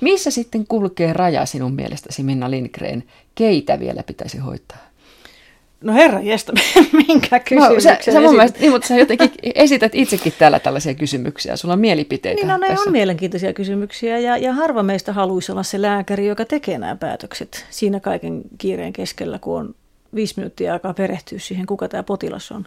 Missä 0.00 0.30
sitten 0.30 0.66
kulkee 0.66 1.12
raja 1.12 1.46
sinun 1.46 1.74
mielestäsi, 1.74 2.22
Minna 2.22 2.50
Lindgren? 2.50 3.04
Keitä 3.34 3.80
vielä 3.80 4.02
pitäisi 4.02 4.38
hoitaa? 4.38 4.91
No 5.82 5.92
herra 5.92 6.20
jestä, 6.20 6.52
minkä 7.08 7.40
kysymyksen 7.40 7.92
no, 7.94 8.02
sä, 8.04 8.12
sä 8.12 8.20
mun 8.20 8.36
mielestä, 8.36 8.58
niin, 8.60 8.72
mutta 8.72 8.88
sä 8.88 8.96
jotenkin 8.96 9.30
esität 9.54 9.94
itsekin 9.94 10.32
täällä 10.38 10.58
tällaisia 10.58 10.94
kysymyksiä. 10.94 11.56
Sulla 11.56 11.74
on 11.74 11.80
mielipiteitä 11.80 12.40
Niin 12.40 12.48
no 12.48 12.56
ne 12.56 12.68
tässä. 12.68 12.82
on 12.86 12.92
mielenkiintoisia 12.92 13.52
kysymyksiä 13.52 14.18
ja, 14.18 14.36
ja 14.36 14.52
harva 14.52 14.82
meistä 14.82 15.12
haluaisi 15.12 15.52
olla 15.52 15.62
se 15.62 15.82
lääkäri, 15.82 16.26
joka 16.26 16.44
tekee 16.44 16.78
nämä 16.78 16.96
päätökset 16.96 17.66
siinä 17.70 18.00
kaiken 18.00 18.42
kiireen 18.58 18.92
keskellä, 18.92 19.38
kun 19.38 19.58
on 19.58 19.74
viisi 20.14 20.34
minuuttia 20.36 20.72
aikaa 20.72 20.94
perehtyä 20.94 21.38
siihen, 21.38 21.66
kuka 21.66 21.88
tämä 21.88 22.02
potilas 22.02 22.52
on. 22.52 22.66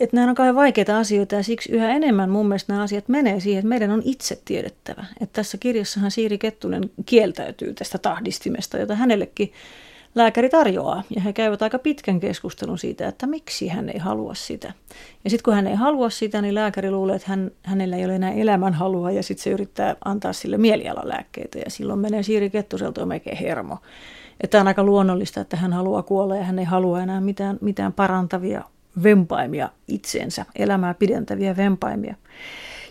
Että 0.00 0.16
nämä 0.16 0.28
on 0.28 0.34
kauhean 0.34 0.54
vaikeita 0.54 0.98
asioita 0.98 1.34
ja 1.34 1.42
siksi 1.42 1.72
yhä 1.72 1.90
enemmän 1.90 2.30
mun 2.30 2.48
mielestä 2.48 2.72
nämä 2.72 2.82
asiat 2.82 3.08
menee 3.08 3.40
siihen, 3.40 3.58
että 3.58 3.68
meidän 3.68 3.90
on 3.90 4.02
itse 4.04 4.40
tiedettävä. 4.44 5.04
Että 5.20 5.32
tässä 5.32 5.58
kirjassahan 5.58 6.10
Siiri 6.10 6.38
Kettunen 6.38 6.90
kieltäytyy 7.06 7.74
tästä 7.74 7.98
tahdistimesta, 7.98 8.78
jota 8.78 8.94
hänellekin 8.94 9.52
lääkäri 10.18 10.48
tarjoaa. 10.48 11.02
Ja 11.16 11.20
he 11.20 11.32
käyvät 11.32 11.62
aika 11.62 11.78
pitkän 11.78 12.20
keskustelun 12.20 12.78
siitä, 12.78 13.08
että 13.08 13.26
miksi 13.26 13.68
hän 13.68 13.88
ei 13.88 13.98
halua 13.98 14.34
sitä. 14.34 14.72
Ja 15.24 15.30
sitten 15.30 15.44
kun 15.44 15.54
hän 15.54 15.66
ei 15.66 15.74
halua 15.74 16.10
sitä, 16.10 16.42
niin 16.42 16.54
lääkäri 16.54 16.90
luulee, 16.90 17.16
että 17.16 17.28
hän, 17.28 17.50
hänellä 17.62 17.96
ei 17.96 18.04
ole 18.04 18.14
enää 18.14 18.32
elämänhalua 18.32 19.10
ja 19.10 19.22
sitten 19.22 19.42
se 19.42 19.50
yrittää 19.50 19.96
antaa 20.04 20.32
sille 20.32 20.58
mielialalääkkeitä 20.58 21.58
ja 21.58 21.70
silloin 21.70 21.98
menee 21.98 22.22
Siiri 22.22 22.50
Kettuselta 22.50 23.06
melkein 23.06 23.36
hermo. 23.36 23.78
Että 24.40 24.60
on 24.60 24.68
aika 24.68 24.84
luonnollista, 24.84 25.40
että 25.40 25.56
hän 25.56 25.72
haluaa 25.72 26.02
kuolla 26.02 26.36
ja 26.36 26.44
hän 26.44 26.58
ei 26.58 26.64
halua 26.64 27.02
enää 27.02 27.20
mitään, 27.20 27.58
mitään 27.60 27.92
parantavia 27.92 28.64
vempaimia 29.02 29.68
itseensä, 29.88 30.46
elämää 30.56 30.94
pidentäviä 30.94 31.56
vempaimia. 31.56 32.14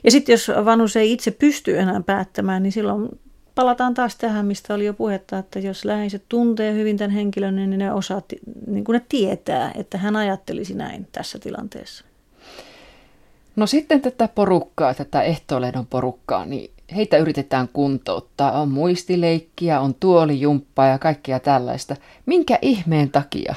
Ja 0.03 0.11
sitten 0.11 0.33
jos 0.33 0.51
vanhus 0.65 0.95
ei 0.95 1.11
itse 1.11 1.31
pysty 1.31 1.79
enää 1.79 2.01
päättämään, 2.05 2.63
niin 2.63 2.71
silloin 2.71 3.09
palataan 3.57 3.93
taas 3.93 4.15
tähän, 4.15 4.45
mistä 4.45 4.73
oli 4.73 4.85
jo 4.85 4.93
puhetta, 4.93 5.37
että 5.37 5.59
jos 5.59 5.85
läheiset 5.85 6.23
tuntee 6.29 6.73
hyvin 6.73 6.97
tämän 6.97 7.11
henkilön, 7.11 7.55
niin 7.55 7.77
ne 7.77 7.93
osaa, 7.93 8.21
niin 8.67 8.83
kuin 8.83 8.93
ne 8.93 9.01
tietää, 9.09 9.71
että 9.75 9.97
hän 9.97 10.15
ajattelisi 10.15 10.73
näin 10.73 11.07
tässä 11.11 11.39
tilanteessa. 11.39 12.05
No 13.55 13.67
sitten 13.67 14.01
tätä 14.01 14.27
porukkaa, 14.27 14.93
tätä 14.93 15.21
ehtoolehdon 15.21 15.85
porukkaa, 15.85 16.45
niin 16.45 16.71
heitä 16.95 17.17
yritetään 17.17 17.67
kuntouttaa. 17.73 18.61
On 18.61 18.69
muistileikkiä, 18.69 19.79
on 19.79 19.95
tuolijumppaa 19.99 20.87
ja 20.87 20.99
kaikkea 20.99 21.39
tällaista. 21.39 21.95
Minkä 22.25 22.59
ihmeen 22.61 23.09
takia? 23.09 23.55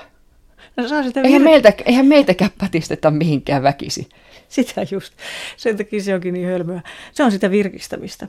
No, 0.77 0.89
saa 0.89 1.03
sitä 1.03 1.21
eihän, 1.21 1.43
meiltä, 1.43 1.73
eihän 1.85 2.07
meitäkään 2.07 2.51
patisteta 2.59 3.11
mihinkään 3.11 3.63
väkisi. 3.63 4.09
Sitä 4.49 4.87
just. 4.91 5.13
Sen 5.57 5.77
takia 5.77 6.03
se 6.03 6.15
onkin 6.15 6.35
niin 6.35 6.47
hölmöä. 6.47 6.81
Se 7.13 7.25
on 7.25 7.33
sitä 7.33 7.51
virkistämistä. 7.51 8.29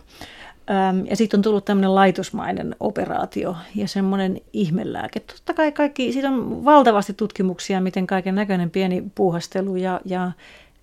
Ja 1.10 1.16
sitten 1.16 1.38
on 1.38 1.42
tullut 1.42 1.66
tämmöinen 1.66 1.96
laitosmainen 1.96 2.76
operaatio 2.80 3.56
ja 3.76 3.88
semmoinen 3.88 4.42
ihmelääke. 4.54 5.20
Totta 5.20 5.54
kai 5.54 5.72
kaikki, 5.72 6.14
siitä 6.14 6.30
on 6.30 6.66
valtavasti 6.66 7.14
tutkimuksia, 7.14 7.82
miten 7.82 8.08
kaiken 8.08 8.36
näköinen 8.36 8.70
pieni 8.70 9.04
puuhastelu 9.16 9.76
ja, 9.76 10.02
ja 10.06 10.32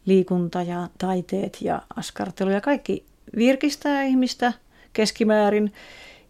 liikunta 0.07 0.62
ja 0.62 0.88
taiteet 0.98 1.59
ja 1.61 1.83
askartelu 1.96 2.51
ja 2.51 2.61
kaikki 2.61 3.05
virkistää 3.37 4.03
ihmistä 4.03 4.53
keskimäärin 4.92 5.72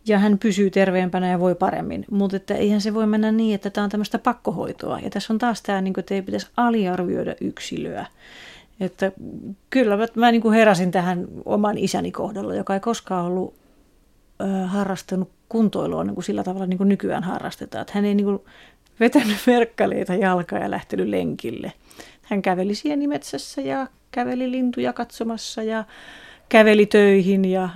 ja 0.07 0.19
hän 0.19 0.39
pysyy 0.39 0.71
terveempänä 0.71 1.31
ja 1.31 1.41
voi 1.41 1.55
paremmin. 1.55 2.05
Mutta 2.11 2.37
että 2.37 2.55
eihän 2.55 2.81
se 2.81 2.95
voi 2.95 3.07
mennä 3.07 3.33
niin, 3.33 3.55
että 3.55 3.71
tämä 3.71 3.85
on 3.85 3.91
tämmöistä 3.91 4.19
pakkohoitoa. 4.19 4.99
Ja 4.99 5.11
tässä 5.11 5.33
on 5.33 5.39
taas 5.39 5.63
tämä, 5.63 5.81
niin 5.81 5.95
kuin, 5.95 6.03
että 6.03 6.15
ei 6.15 6.23
pitäisi 6.23 6.47
aliarvioida 6.57 7.35
yksilöä. 7.41 8.07
Että 8.81 9.13
kyllä 9.71 9.97
mä, 9.97 10.07
mä 10.15 10.33
niin 10.33 10.43
kuin 10.43 10.55
heräsin 10.55 10.91
tähän 10.91 11.27
oman 11.45 11.79
isäni 11.79 12.13
kohdalla, 12.13 12.55
joka 12.55 12.75
ei 12.75 12.81
koskaan 12.81 13.27
ollut 13.27 13.55
ö, 14.41 14.67
harrastanut 14.67 15.31
kuntoilua 15.49 16.05
niin 16.05 16.15
kuin 16.15 16.25
sillä 16.25 16.45
tavalla 16.45 16.67
niin 16.67 16.79
kuin 16.79 16.89
nykyään 16.89 17.23
harrastetaan. 17.23 17.83
Että 17.83 17.93
hän 17.95 18.05
ei 18.05 18.15
niin 18.15 18.25
kuin 18.27 18.41
vetänyt 19.01 19.47
verkkaleita 19.47 20.15
jalkaa 20.15 20.59
ja 20.59 20.71
lähtenyt 20.71 21.09
lenkille. 21.09 21.73
Hän 22.23 22.43
käveli 22.43 22.75
sienimetsässä 22.75 23.61
ja 23.61 23.87
käveli 24.11 24.51
lintuja 24.51 24.93
katsomassa 24.93 25.63
ja 25.63 25.85
käveli 26.49 26.87
töihin 26.87 27.45
ja 27.45 27.69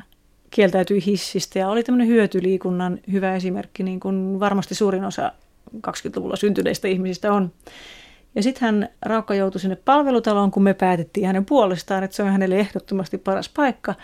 kieltäytyi 0.50 1.06
hissistä 1.06 1.58
ja 1.58 1.68
oli 1.68 1.82
tämmöinen 1.82 2.08
hyötyliikunnan 2.08 2.98
hyvä 3.12 3.34
esimerkki, 3.34 3.82
niin 3.82 4.00
kuin 4.00 4.40
varmasti 4.40 4.74
suurin 4.74 5.04
osa 5.04 5.32
20-luvulla 5.76 6.36
syntyneistä 6.36 6.88
ihmisistä 6.88 7.32
on. 7.32 7.52
Ja 8.34 8.42
sitten 8.42 8.66
hän 8.66 8.88
Raukka 9.02 9.34
joutui 9.34 9.60
sinne 9.60 9.76
palvelutaloon, 9.76 10.50
kun 10.50 10.62
me 10.62 10.74
päätettiin 10.74 11.26
hänen 11.26 11.44
puolestaan, 11.44 12.04
että 12.04 12.16
se 12.16 12.22
on 12.22 12.32
hänelle 12.32 12.58
ehdottomasti 12.58 13.18
paras 13.18 13.48
paikka. 13.48 13.94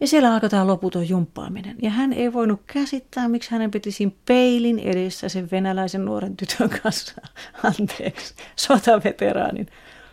Ja 0.00 0.06
siellä 0.06 0.34
alkoi 0.34 0.48
tämä 0.48 0.66
loputon 0.66 1.08
jumppaaminen. 1.08 1.76
Ja 1.82 1.90
hän 1.90 2.12
ei 2.12 2.32
voinut 2.32 2.60
käsittää, 2.66 3.28
miksi 3.28 3.50
hänen 3.50 3.70
piti 3.70 3.90
siinä 3.92 4.12
peilin 4.26 4.78
edessä 4.78 5.28
sen 5.28 5.48
venäläisen 5.50 6.04
nuoren 6.04 6.36
tytön 6.36 6.70
kanssa, 6.82 7.14
anteeksi, 7.78 8.34
sotaveteraanin, 8.56 9.66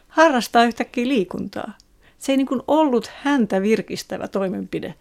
harrastaa 0.07 0.63
yhtäkkiä 0.63 1.07
liikuntaa. 1.07 1.73
Se 2.17 2.31
ei 2.31 2.37
niin 2.37 2.47
kuin 2.47 2.61
ollut 2.67 3.11
häntä 3.23 3.61
virkistävä 3.61 4.27
toimenpide. 4.27 4.95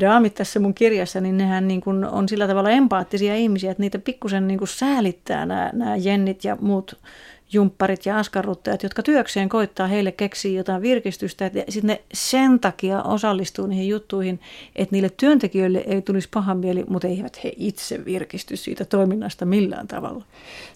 Daamit 0.00 0.34
tässä 0.34 0.60
mun 0.60 0.74
kirjassa, 0.74 1.20
niin 1.20 1.36
nehän 1.36 1.68
niin 1.68 1.80
kuin 1.80 2.04
on 2.04 2.28
sillä 2.28 2.46
tavalla 2.46 2.70
empaattisia 2.70 3.36
ihmisiä, 3.36 3.70
että 3.70 3.82
niitä 3.82 3.98
pikkusen 3.98 4.48
niin 4.48 4.60
säälittää 4.64 5.46
nämä, 5.46 5.70
nämä 5.72 5.96
jennit 5.96 6.44
ja 6.44 6.56
muut 6.60 7.00
jumpparit 7.52 8.06
ja 8.06 8.18
askarruttajat, 8.18 8.82
jotka 8.82 9.02
työkseen 9.02 9.48
koittaa 9.48 9.86
heille 9.86 10.12
keksiä 10.12 10.58
jotain 10.58 10.82
virkistystä, 10.82 11.46
että 11.46 11.64
sitten 11.68 11.88
ne 11.88 12.02
sen 12.14 12.60
takia 12.60 13.02
osallistuu 13.02 13.66
niihin 13.66 13.88
juttuihin, 13.88 14.40
että 14.76 14.92
niille 14.92 15.10
työntekijöille 15.16 15.84
ei 15.86 16.02
tulisi 16.02 16.28
paha 16.34 16.54
mieli, 16.54 16.84
mutta 16.88 17.08
eivät 17.08 17.44
he 17.44 17.52
itse 17.56 18.04
virkisty 18.04 18.56
siitä 18.56 18.84
toiminnasta 18.84 19.44
millään 19.44 19.88
tavalla. 19.88 20.24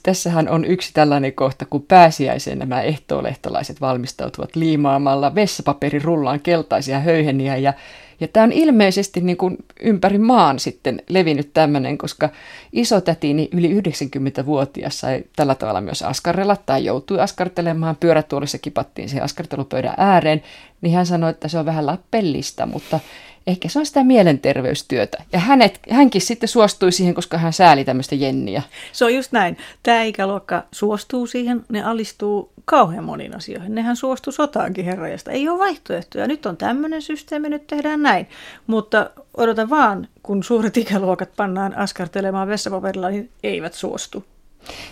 Tässähän 0.02 0.48
on 0.48 0.64
yksi 0.64 0.90
tällainen 0.94 1.32
kohta, 1.32 1.66
kun 1.70 1.82
pääsiäiseen 1.82 2.58
nämä 2.58 2.82
ehtoolehtolaiset 2.82 3.80
valmistautuvat 3.80 4.56
liimaamalla 4.56 5.34
vessapaperirullaan 5.34 6.40
keltaisia 6.40 7.00
höyheniä 7.00 7.56
ja 7.56 7.72
ja 8.20 8.29
tämä 8.29 8.44
on 8.44 8.52
ilmeisesti 8.52 9.20
niin 9.20 9.37
kuin 9.37 9.57
ympäri 9.81 10.18
maan 10.18 10.59
sitten 10.59 11.02
levinnyt 11.09 11.50
tämmöinen, 11.55 11.98
koska 11.98 12.29
isotätini 12.72 13.48
yli 13.52 13.81
90-vuotias 13.81 15.00
sai 15.00 15.24
tällä 15.37 15.55
tavalla 15.55 15.81
myös 15.81 16.02
askarrella 16.02 16.57
tai 16.57 16.85
joutui 16.85 17.20
askartelemaan. 17.20 17.96
Pyörätuolissa 17.96 18.59
kipattiin 18.59 19.09
siihen 19.09 19.24
askartelupöydän 19.24 19.94
ääreen, 19.96 20.42
niin 20.81 20.94
hän 20.94 21.07
sanoi, 21.07 21.31
että 21.31 21.48
se 21.48 21.59
on 21.59 21.66
vähän 21.66 21.87
lappellista, 21.87 22.66
mutta 22.66 23.00
Ehkä 23.46 23.68
se 23.68 23.78
on 23.78 23.87
sitä 23.87 24.04
mielenterveystyötä. 24.04 25.18
Ja 25.32 25.38
hänet, 25.38 25.80
hänkin 25.90 26.20
sitten 26.20 26.48
suostui 26.48 26.92
siihen, 26.92 27.14
koska 27.14 27.38
hän 27.38 27.52
sääli 27.52 27.85
tämmöistä 27.85 28.14
jenniä. 28.14 28.62
Se 28.92 29.04
on 29.04 29.14
just 29.14 29.32
näin. 29.32 29.56
Tämä 29.82 30.02
ikäluokka 30.02 30.62
suostuu 30.72 31.26
siihen, 31.26 31.64
ne 31.68 31.85
alistuu 31.85 32.52
kauhean 32.64 33.04
moniin 33.04 33.37
asioihin. 33.37 33.74
Nehän 33.74 33.96
suostuu 33.96 34.32
sotaankin 34.32 34.85
herrajasta. 34.85 35.30
Ei 35.30 35.48
ole 35.48 35.59
vaihtoehtoja. 35.59 36.26
Nyt 36.26 36.46
on 36.46 36.56
tämmöinen 36.56 37.02
systeemi, 37.02 37.48
nyt 37.48 37.66
tehdään 37.66 38.02
näin. 38.02 38.28
Mutta 38.66 39.11
odota 39.37 39.70
vaan, 39.70 40.09
kun 40.22 40.44
suuret 40.44 40.76
ikäluokat 40.76 41.37
pannaan 41.37 41.76
askartelemaan 41.76 42.48
vessapaperilla, 42.48 43.11
niin 43.11 43.30
eivät 43.42 43.74
suostu. 43.74 44.24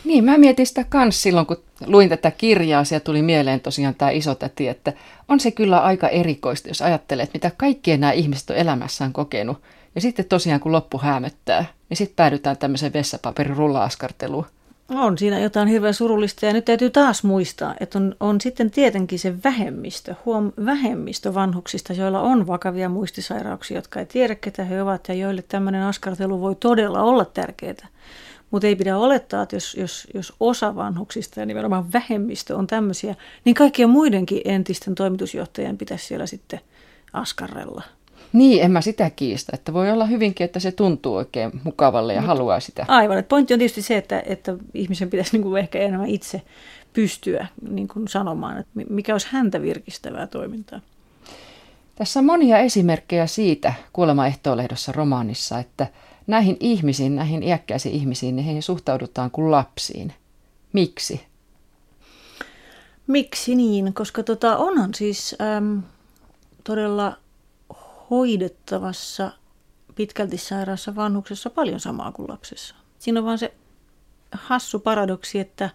Niin, 0.04 0.24
mä 0.24 0.38
mietin 0.38 0.66
sitä 0.66 0.84
kans 0.88 1.22
silloin, 1.22 1.46
kun 1.46 1.56
luin 1.86 2.08
tätä 2.08 2.30
kirjaa, 2.30 2.82
ja 2.92 3.00
tuli 3.00 3.22
mieleen 3.22 3.60
tosiaan 3.60 3.94
tämä 3.94 4.10
isotäti, 4.10 4.68
että 4.68 4.92
on 5.28 5.40
se 5.40 5.50
kyllä 5.50 5.80
aika 5.80 6.08
erikoista, 6.08 6.68
jos 6.68 6.82
ajattelet, 6.82 7.30
mitä 7.34 7.50
kaikkien 7.56 8.00
nämä 8.00 8.12
ihmiset 8.12 8.50
on 8.50 8.56
elämässään 8.56 9.12
kokenut. 9.12 9.62
Ja 9.94 10.00
sitten 10.00 10.24
tosiaan, 10.24 10.60
kun 10.60 10.72
loppu 10.72 10.98
hämöttää, 10.98 11.64
niin 11.88 11.96
sitten 11.96 12.16
päädytään 12.16 12.56
tämmöiseen 12.56 12.92
vessapaperin 12.92 13.56
rulla-askarteluun. 13.56 14.46
On 14.88 15.18
siinä 15.18 15.38
jotain 15.38 15.68
hirveän 15.68 15.94
surullista 15.94 16.46
ja 16.46 16.52
nyt 16.52 16.64
täytyy 16.64 16.90
taas 16.90 17.24
muistaa, 17.24 17.74
että 17.80 17.98
on, 17.98 18.16
on 18.20 18.40
sitten 18.40 18.70
tietenkin 18.70 19.18
se 19.18 19.42
vähemmistö, 19.44 20.14
huom, 20.24 20.52
vähemmistö 20.64 21.34
vanhuksista, 21.34 21.92
joilla 21.92 22.20
on 22.20 22.46
vakavia 22.46 22.88
muistisairauksia, 22.88 23.78
jotka 23.78 24.00
ei 24.00 24.06
tiedä 24.06 24.34
ketä 24.34 24.64
he 24.64 24.82
ovat 24.82 25.08
ja 25.08 25.14
joille 25.14 25.42
tämmöinen 25.42 25.82
askartelu 25.82 26.40
voi 26.40 26.54
todella 26.54 27.02
olla 27.02 27.24
tärkeää. 27.24 27.88
Mutta 28.54 28.66
ei 28.66 28.76
pidä 28.76 28.98
olettaa, 28.98 29.42
että 29.42 29.56
jos, 29.56 29.74
jos, 29.74 30.08
jos 30.14 30.32
osa 30.40 30.74
vanhuksista 30.74 31.40
ja 31.40 31.46
nimenomaan 31.46 31.92
vähemmistö 31.92 32.56
on 32.56 32.66
tämmöisiä, 32.66 33.14
niin 33.44 33.54
kaikkien 33.54 33.90
muidenkin 33.90 34.40
entisten 34.44 34.94
toimitusjohtajien 34.94 35.78
pitäisi 35.78 36.06
siellä 36.06 36.26
sitten 36.26 36.60
askarrella. 37.12 37.82
Niin, 38.32 38.62
en 38.62 38.70
mä 38.70 38.80
sitä 38.80 39.10
kiistä. 39.10 39.52
Että 39.54 39.72
voi 39.72 39.90
olla 39.90 40.06
hyvinkin, 40.06 40.44
että 40.44 40.60
se 40.60 40.72
tuntuu 40.72 41.14
oikein 41.14 41.60
mukavalle 41.64 42.14
ja 42.14 42.20
Mut, 42.20 42.26
haluaa 42.26 42.60
sitä. 42.60 42.84
Aivan. 42.88 43.18
Että 43.18 43.28
pointti 43.28 43.54
on 43.54 43.58
tietysti 43.58 43.82
se, 43.82 43.96
että, 43.96 44.22
että 44.26 44.56
ihmisen 44.74 45.10
pitäisi 45.10 45.32
niin 45.32 45.42
kuin 45.42 45.60
ehkä 45.60 45.78
enemmän 45.78 46.08
itse 46.08 46.42
pystyä 46.92 47.46
niin 47.70 47.88
kuin 47.88 48.08
sanomaan, 48.08 48.58
että 48.58 48.70
mikä 48.90 49.14
olisi 49.14 49.28
häntä 49.30 49.62
virkistävää 49.62 50.26
toimintaa. 50.26 50.80
Tässä 51.94 52.20
on 52.20 52.26
monia 52.26 52.58
esimerkkejä 52.58 53.26
siitä 53.26 53.74
kuolemaehtoolehdossa 53.92 54.92
romaanissa, 54.92 55.58
että– 55.58 55.86
näihin 56.26 56.56
ihmisiin, 56.60 57.16
näihin 57.16 57.42
iäkkäisiin 57.42 57.94
ihmisiin, 57.94 58.36
niin 58.36 58.46
heihin 58.46 58.62
suhtaudutaan 58.62 59.30
kuin 59.30 59.50
lapsiin. 59.50 60.14
Miksi? 60.72 61.26
Miksi 63.06 63.54
niin? 63.54 63.94
Koska 63.94 64.22
tota, 64.22 64.56
onhan 64.56 64.94
siis 64.94 65.36
äm, 65.56 65.82
todella 66.64 67.16
hoidettavassa 68.10 69.32
pitkälti 69.94 70.38
sairaassa 70.38 70.94
vanhuksessa 70.94 71.50
paljon 71.50 71.80
samaa 71.80 72.12
kuin 72.12 72.28
lapsessa. 72.28 72.74
Siinä 72.98 73.20
on 73.20 73.26
vaan 73.26 73.38
se 73.38 73.54
hassu 74.32 74.78
paradoksi, 74.78 75.38
että 75.38 75.70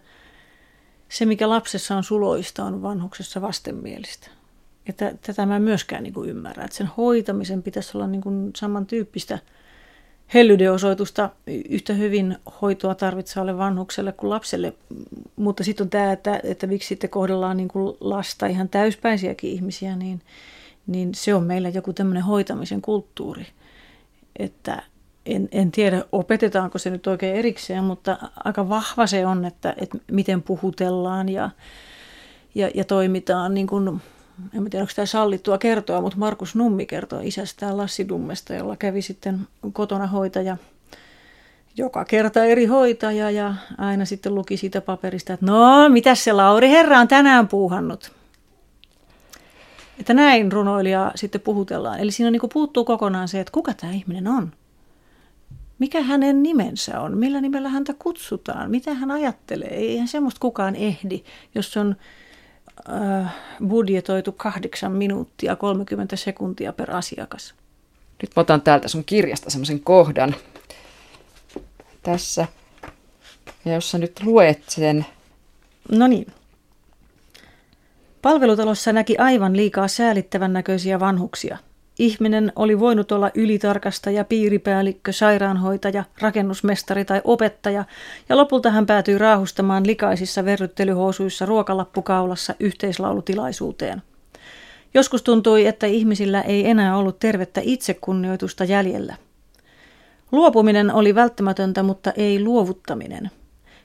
se 1.08 1.26
mikä 1.26 1.48
lapsessa 1.48 1.96
on 1.96 2.04
suloista 2.04 2.64
on 2.64 2.82
vanhuksessa 2.82 3.40
vastenmielistä. 3.40 4.30
Että 4.86 5.14
tätä 5.20 5.46
mä 5.46 5.58
myöskään 5.58 6.02
niin 6.02 6.14
kuin 6.14 6.30
ymmärrän, 6.30 6.64
että 6.64 6.76
sen 6.76 6.90
hoitamisen 6.96 7.62
pitäisi 7.62 7.90
olla 7.94 8.06
niin 8.06 8.20
kuin 8.20 8.50
samantyyppistä– 8.56 9.38
hellyydeosoitusta 10.34 11.30
yhtä 11.46 11.92
hyvin 11.92 12.36
hoitoa 12.62 12.94
tarvitsevalle 12.94 13.58
vanhukselle 13.58 14.12
kuin 14.12 14.30
lapselle. 14.30 14.72
Mutta 15.36 15.64
sitten 15.64 15.84
on 15.84 15.90
tämä, 15.90 16.12
että, 16.12 16.40
että 16.42 16.66
miksi 16.66 16.88
sitten 16.88 17.10
kohdellaan 17.10 17.56
niin 17.56 17.68
kuin 17.68 17.96
lasta 18.00 18.46
ihan 18.46 18.68
täyspäisiäkin 18.68 19.50
ihmisiä, 19.50 19.96
niin, 19.96 20.20
niin 20.86 21.14
se 21.14 21.34
on 21.34 21.44
meillä 21.44 21.68
joku 21.68 21.92
tämmöinen 21.92 22.22
hoitamisen 22.22 22.82
kulttuuri. 22.82 23.46
Että 24.36 24.82
en, 25.26 25.48
en 25.52 25.70
tiedä, 25.70 26.04
opetetaanko 26.12 26.78
se 26.78 26.90
nyt 26.90 27.06
oikein 27.06 27.36
erikseen, 27.36 27.84
mutta 27.84 28.18
aika 28.44 28.68
vahva 28.68 29.06
se 29.06 29.26
on, 29.26 29.44
että, 29.44 29.74
että 29.76 29.98
miten 30.12 30.42
puhutellaan 30.42 31.28
ja, 31.28 31.50
ja, 32.54 32.70
ja 32.74 32.84
toimitaan 32.84 33.54
niin 33.54 33.66
kuin 33.66 34.00
en 34.54 34.70
tiedä 34.70 34.82
onko 34.82 34.92
tämä 34.96 35.06
sallittua 35.06 35.58
kertoa, 35.58 36.00
mutta 36.00 36.18
Markus 36.18 36.54
Nummi 36.54 36.86
kertoo 36.86 37.20
isästään 37.22 37.76
Lassi 37.76 38.08
Dummesta, 38.08 38.54
jolla 38.54 38.76
kävi 38.76 39.02
sitten 39.02 39.40
kotona 39.72 40.06
hoitaja 40.06 40.56
joka 41.76 42.04
kerta 42.04 42.44
eri 42.44 42.66
hoitaja 42.66 43.30
ja 43.30 43.54
aina 43.78 44.04
sitten 44.04 44.34
luki 44.34 44.56
siitä 44.56 44.80
paperista, 44.80 45.32
että 45.32 45.46
no, 45.46 45.88
mitä 45.88 46.14
se 46.14 46.32
Lauri 46.32 46.68
Herra 46.68 46.98
on 46.98 47.08
tänään 47.08 47.48
puuhannut. 47.48 48.12
Että 49.98 50.14
näin 50.14 50.52
runoilija 50.52 51.12
sitten 51.14 51.40
puhutellaan. 51.40 52.00
Eli 52.00 52.10
siinä 52.10 52.30
niin 52.30 52.42
puuttuu 52.52 52.84
kokonaan 52.84 53.28
se, 53.28 53.40
että 53.40 53.52
kuka 53.52 53.74
tämä 53.74 53.92
ihminen 53.92 54.28
on. 54.28 54.52
Mikä 55.78 56.02
hänen 56.02 56.42
nimensä 56.42 57.00
on, 57.00 57.18
millä 57.18 57.40
nimellä 57.40 57.68
häntä 57.68 57.94
kutsutaan, 57.98 58.70
mitä 58.70 58.94
hän 58.94 59.10
ajattelee. 59.10 59.74
Eihän 59.74 60.08
semmoista 60.08 60.40
kukaan 60.40 60.76
ehdi, 60.76 61.24
jos 61.54 61.76
on 61.76 61.96
äh, 62.88 63.34
budjetoitu 63.68 64.32
kahdeksan 64.32 64.92
minuuttia 64.92 65.56
30 65.56 66.16
sekuntia 66.16 66.72
per 66.72 66.96
asiakas. 66.96 67.54
Nyt 68.22 68.30
mä 68.36 68.40
otan 68.40 68.62
täältä 68.62 68.88
sun 68.88 69.04
kirjasta 69.04 69.50
semmoisen 69.50 69.80
kohdan 69.80 70.34
tässä. 72.02 72.46
Ja 73.64 73.74
jos 73.74 73.90
sä 73.90 73.98
nyt 73.98 74.22
luet 74.22 74.62
sen. 74.68 75.06
No 75.90 76.06
niin. 76.06 76.26
Palvelutalossa 78.22 78.92
näki 78.92 79.18
aivan 79.18 79.56
liikaa 79.56 79.88
säälittävän 79.88 80.52
näköisiä 80.52 81.00
vanhuksia– 81.00 81.58
Ihminen 82.00 82.52
oli 82.56 82.80
voinut 82.80 83.12
olla 83.12 83.30
ylitarkastaja, 83.34 84.24
piiripäällikkö, 84.24 85.12
sairaanhoitaja, 85.12 86.04
rakennusmestari 86.20 87.04
tai 87.04 87.20
opettaja, 87.24 87.84
ja 88.28 88.36
lopulta 88.36 88.70
hän 88.70 88.86
päätyi 88.86 89.18
raahustamaan 89.18 89.86
likaisissa 89.86 90.44
verryttelyhousuissa 90.44 91.46
ruokalappukaulassa 91.46 92.54
yhteislaulutilaisuuteen. 92.60 94.02
Joskus 94.94 95.22
tuntui, 95.22 95.66
että 95.66 95.86
ihmisillä 95.86 96.42
ei 96.42 96.70
enää 96.70 96.96
ollut 96.96 97.18
tervettä 97.18 97.60
itsekunnioitusta 97.64 98.64
jäljellä. 98.64 99.14
Luopuminen 100.32 100.94
oli 100.94 101.14
välttämätöntä, 101.14 101.82
mutta 101.82 102.12
ei 102.16 102.44
luovuttaminen. 102.44 103.30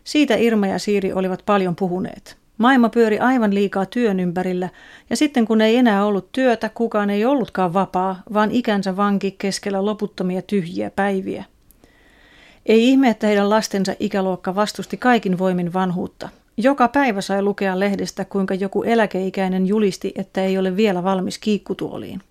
Siitä 0.03 0.35
Irma 0.35 0.67
ja 0.67 0.79
Siiri 0.79 1.13
olivat 1.13 1.43
paljon 1.45 1.75
puhuneet. 1.75 2.44
Maailma 2.57 2.89
pyöri 2.89 3.19
aivan 3.19 3.53
liikaa 3.53 3.85
työn 3.85 4.19
ympärillä, 4.19 4.69
ja 5.09 5.15
sitten 5.15 5.45
kun 5.45 5.61
ei 5.61 5.75
enää 5.75 6.05
ollut 6.05 6.31
työtä, 6.31 6.69
kukaan 6.69 7.09
ei 7.09 7.25
ollutkaan 7.25 7.73
vapaa, 7.73 8.23
vaan 8.33 8.51
ikänsä 8.51 8.97
vanki 8.97 9.35
keskellä 9.37 9.85
loputtomia 9.85 10.41
tyhjiä 10.41 10.91
päiviä. 10.95 11.45
Ei 12.65 12.89
ihme, 12.89 13.09
että 13.09 13.27
heidän 13.27 13.49
lastensa 13.49 13.95
ikäluokka 13.99 14.55
vastusti 14.55 14.97
kaikin 14.97 15.39
voimin 15.39 15.73
vanhuutta. 15.73 16.29
Joka 16.57 16.87
päivä 16.87 17.21
sai 17.21 17.41
lukea 17.41 17.79
lehdestä, 17.79 18.25
kuinka 18.25 18.53
joku 18.53 18.83
eläkeikäinen 18.83 19.67
julisti, 19.67 20.11
että 20.15 20.43
ei 20.43 20.57
ole 20.57 20.75
vielä 20.75 21.03
valmis 21.03 21.37
kiikkutuoliin. 21.37 22.21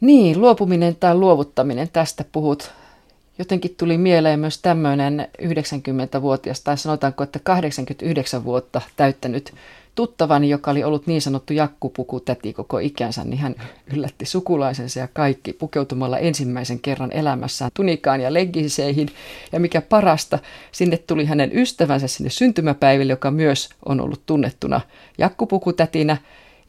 Niin, 0.00 0.40
luopuminen 0.40 0.96
tai 0.96 1.14
luovuttaminen, 1.14 1.88
tästä 1.92 2.24
puhut 2.32 2.72
jotenkin 3.38 3.74
tuli 3.78 3.98
mieleen 3.98 4.40
myös 4.40 4.58
tämmöinen 4.58 5.28
90-vuotias, 5.42 6.60
tai 6.60 6.78
sanotaanko, 6.78 7.24
että 7.24 7.38
89 7.38 8.44
vuotta 8.44 8.80
täyttänyt 8.96 9.54
tuttavani, 9.94 10.48
joka 10.48 10.70
oli 10.70 10.84
ollut 10.84 11.06
niin 11.06 11.22
sanottu 11.22 11.52
jakkupuku 11.52 12.20
täti 12.20 12.52
koko 12.52 12.78
ikänsä, 12.78 13.24
niin 13.24 13.38
hän 13.38 13.54
yllätti 13.92 14.26
sukulaisensa 14.26 15.00
ja 15.00 15.08
kaikki 15.12 15.52
pukeutumalla 15.52 16.18
ensimmäisen 16.18 16.80
kerran 16.80 17.12
elämässään 17.12 17.70
tunikaan 17.74 18.20
ja 18.20 18.34
leggiseihin. 18.34 19.08
Ja 19.52 19.60
mikä 19.60 19.80
parasta, 19.80 20.38
sinne 20.72 20.96
tuli 20.96 21.24
hänen 21.24 21.50
ystävänsä 21.58 22.08
sinne 22.08 22.30
syntymäpäiville, 22.30 23.12
joka 23.12 23.30
myös 23.30 23.68
on 23.86 24.00
ollut 24.00 24.26
tunnettuna 24.26 24.80
jakkupukutätinä. 25.18 26.16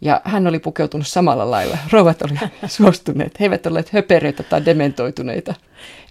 Ja 0.04 0.22
hän 0.24 0.48
oli 0.48 0.60
pukeutunut 0.60 1.08
samalla 1.08 1.52
lailla. 1.52 1.78
Rouvat 1.92 2.22
oli 2.22 2.40
suostuneet. 2.68 3.40
He 3.40 3.46
eivät 3.46 3.66
olleet 3.66 3.90
höpereitä 3.90 4.44
tai 4.44 4.66
dementoituneita. 4.66 5.54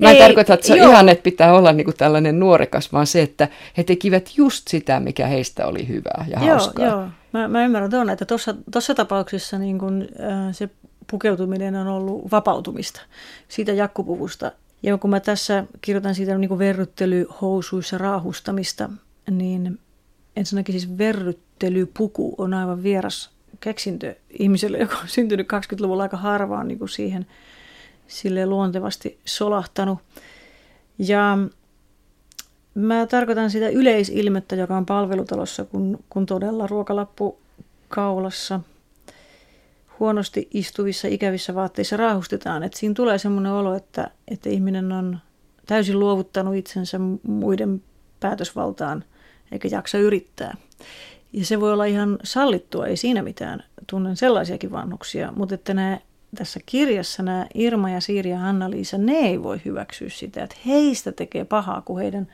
Mä 0.00 0.10
en 0.10 0.16
Ei, 0.16 0.22
tarkoita, 0.22 0.54
että 0.54 0.66
se 0.66 0.76
ihan, 0.76 1.08
että 1.08 1.22
pitää 1.22 1.54
olla 1.54 1.72
niin 1.72 1.84
kuin 1.84 1.96
tällainen 1.96 2.40
nuorekas, 2.40 2.92
vaan 2.92 3.06
se, 3.06 3.22
että 3.22 3.48
he 3.76 3.84
tekivät 3.84 4.30
just 4.36 4.68
sitä, 4.68 5.00
mikä 5.00 5.26
heistä 5.26 5.66
oli 5.66 5.88
hyvää 5.88 6.24
ja 6.28 6.38
joo, 6.40 6.48
hauskaa. 6.48 6.86
Joo, 6.86 7.08
mä, 7.32 7.48
mä 7.48 7.64
ymmärrän 7.64 7.90
tuon, 7.90 8.10
että 8.10 8.24
tuossa 8.72 8.94
tapauksessa 8.94 9.58
niin 9.58 9.78
kun, 9.78 10.02
äh, 10.02 10.48
se 10.52 10.68
pukeutuminen 11.10 11.76
on 11.76 11.86
ollut 11.86 12.30
vapautumista 12.30 13.00
siitä 13.48 13.72
jakkupuvusta. 13.72 14.52
Ja 14.82 14.98
kun 14.98 15.10
mä 15.10 15.20
tässä 15.20 15.64
kirjoitan 15.80 16.14
siitä 16.14 16.38
niin 16.38 16.58
verryttelyhousuissa 16.58 17.98
raahustamista, 17.98 18.90
niin 19.30 19.78
ensinnäkin 20.36 20.72
siis 20.72 20.98
verryttelypuku 20.98 22.34
on 22.38 22.54
aivan 22.54 22.82
vieras 22.82 23.31
keksintö 23.62 24.14
ihmiselle, 24.30 24.78
joka 24.78 24.96
on 24.98 25.08
syntynyt 25.08 25.48
20-luvulla 25.52 26.02
aika 26.02 26.16
harvaan 26.16 26.68
niin 26.68 26.78
kuin 26.78 26.88
siihen 26.88 27.26
sille 28.06 28.46
luontevasti 28.46 29.18
solahtanut. 29.24 29.98
Ja 30.98 31.38
mä 32.74 33.06
tarkoitan 33.06 33.50
sitä 33.50 33.68
yleisilmettä, 33.68 34.56
joka 34.56 34.76
on 34.76 34.86
palvelutalossa, 34.86 35.64
kun, 35.64 36.04
kun 36.10 36.26
todella 36.26 36.66
ruokalappu 36.66 37.38
kaulassa 37.88 38.60
huonosti 40.00 40.48
istuvissa 40.54 41.08
ikävissä 41.08 41.54
vaatteissa 41.54 41.96
raahustetaan. 41.96 42.62
Että 42.62 42.78
siinä 42.78 42.94
tulee 42.94 43.18
semmoinen 43.18 43.52
olo, 43.52 43.74
että, 43.74 44.10
että 44.28 44.48
ihminen 44.48 44.92
on 44.92 45.18
täysin 45.66 46.00
luovuttanut 46.00 46.54
itsensä 46.54 46.98
muiden 47.22 47.82
päätösvaltaan 48.20 49.04
eikä 49.52 49.68
jaksa 49.70 49.98
yrittää. 49.98 50.56
Ja 51.32 51.44
se 51.44 51.60
voi 51.60 51.72
olla 51.72 51.84
ihan 51.84 52.18
sallittua, 52.24 52.86
ei 52.86 52.96
siinä 52.96 53.22
mitään. 53.22 53.64
Tunnen 53.86 54.16
sellaisiakin 54.16 54.72
vanhuksia, 54.72 55.32
mutta 55.36 55.54
että 55.54 55.74
nämä, 55.74 55.98
tässä 56.34 56.60
kirjassa 56.66 57.22
nämä 57.22 57.46
Irma 57.54 57.90
ja 57.90 58.00
Siiri 58.00 58.30
ja 58.30 58.48
Anna-Liisa, 58.48 58.98
ne 58.98 59.12
ei 59.12 59.42
voi 59.42 59.60
hyväksyä 59.64 60.08
sitä, 60.08 60.44
että 60.44 60.56
heistä 60.66 61.12
tekee 61.12 61.44
pahaa, 61.44 61.80
kun 61.80 61.98
heidän 61.98 62.28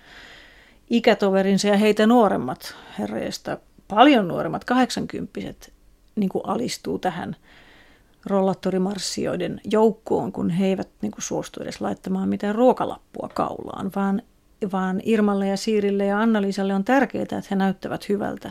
ikätoverinsa 0.91 1.69
ja 1.69 1.77
heitä 1.77 2.07
nuoremmat 2.07 2.75
herreistä, 2.99 3.59
paljon 3.89 4.29
nuoremmat, 4.29 4.65
kahdeksankymppiset, 4.65 5.73
niin 6.17 6.29
kuin 6.29 6.47
alistuu 6.47 6.99
tähän 6.99 7.37
rollaattorimarssijoiden 8.27 9.61
joukkoon, 9.65 10.33
kun 10.33 10.51
he 10.51 10.67
eivät 10.67 10.89
niin 11.03 11.13
kuin 11.13 11.23
suostu 11.23 11.63
edes 11.63 11.81
laittamaan 11.81 12.29
mitään 12.29 12.55
ruokalappua 12.55 13.29
kaulaan, 13.35 13.91
vaan, 13.97 14.23
vaan 14.73 15.01
Irmalle 15.05 15.49
ja 15.49 15.57
Siirille 15.57 16.05
ja 16.05 16.21
Anna-Liisalle 16.21 16.75
on 16.75 16.85
tärkeää, 16.85 17.23
että 17.23 17.43
he 17.51 17.57
näyttävät 17.57 18.09
hyvältä 18.09 18.51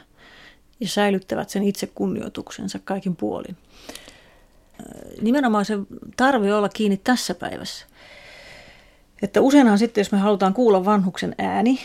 ja 0.79 0.87
säilyttävät 0.87 1.49
sen 1.49 1.63
itse 1.63 1.87
kunnioituksensa 1.87 2.79
kaikin 2.79 3.15
puolin. 3.15 3.57
Nimenomaan 5.21 5.65
se 5.65 5.77
tarve 6.17 6.53
olla 6.53 6.69
kiinni 6.69 6.97
tässä 6.97 7.35
päivässä. 7.35 7.85
Että 9.21 9.41
useinhan 9.41 9.77
sitten, 9.77 10.01
jos 10.01 10.11
me 10.11 10.17
halutaan 10.17 10.53
kuulla 10.53 10.85
vanhuksen 10.85 11.35
ääni, 11.37 11.79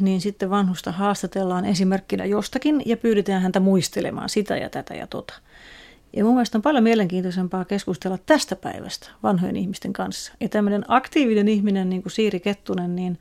niin 0.00 0.20
sitten 0.20 0.50
vanhusta 0.50 0.92
haastatellaan 0.92 1.64
esimerkkinä 1.64 2.24
jostakin 2.24 2.82
ja 2.86 2.96
pyydetään 2.96 3.42
häntä 3.42 3.60
muistelemaan 3.60 4.28
sitä 4.28 4.56
ja 4.56 4.70
tätä 4.70 4.94
ja 4.94 5.06
tota. 5.06 5.34
Ja 6.16 6.24
mun 6.24 6.34
mielestä 6.34 6.58
on 6.58 6.62
paljon 6.62 6.84
mielenkiintoisempaa 6.84 7.64
keskustella 7.64 8.18
tästä 8.26 8.56
päivästä 8.56 9.10
vanhojen 9.22 9.56
ihmisten 9.56 9.92
kanssa. 9.92 10.32
Ja 10.40 10.48
tämmöinen 10.48 10.84
aktiivinen 10.88 11.48
ihminen, 11.48 11.90
niin 11.90 12.02
kuin 12.02 12.12
Siiri 12.12 12.40
Kettunen, 12.40 12.96
niin, 12.96 13.18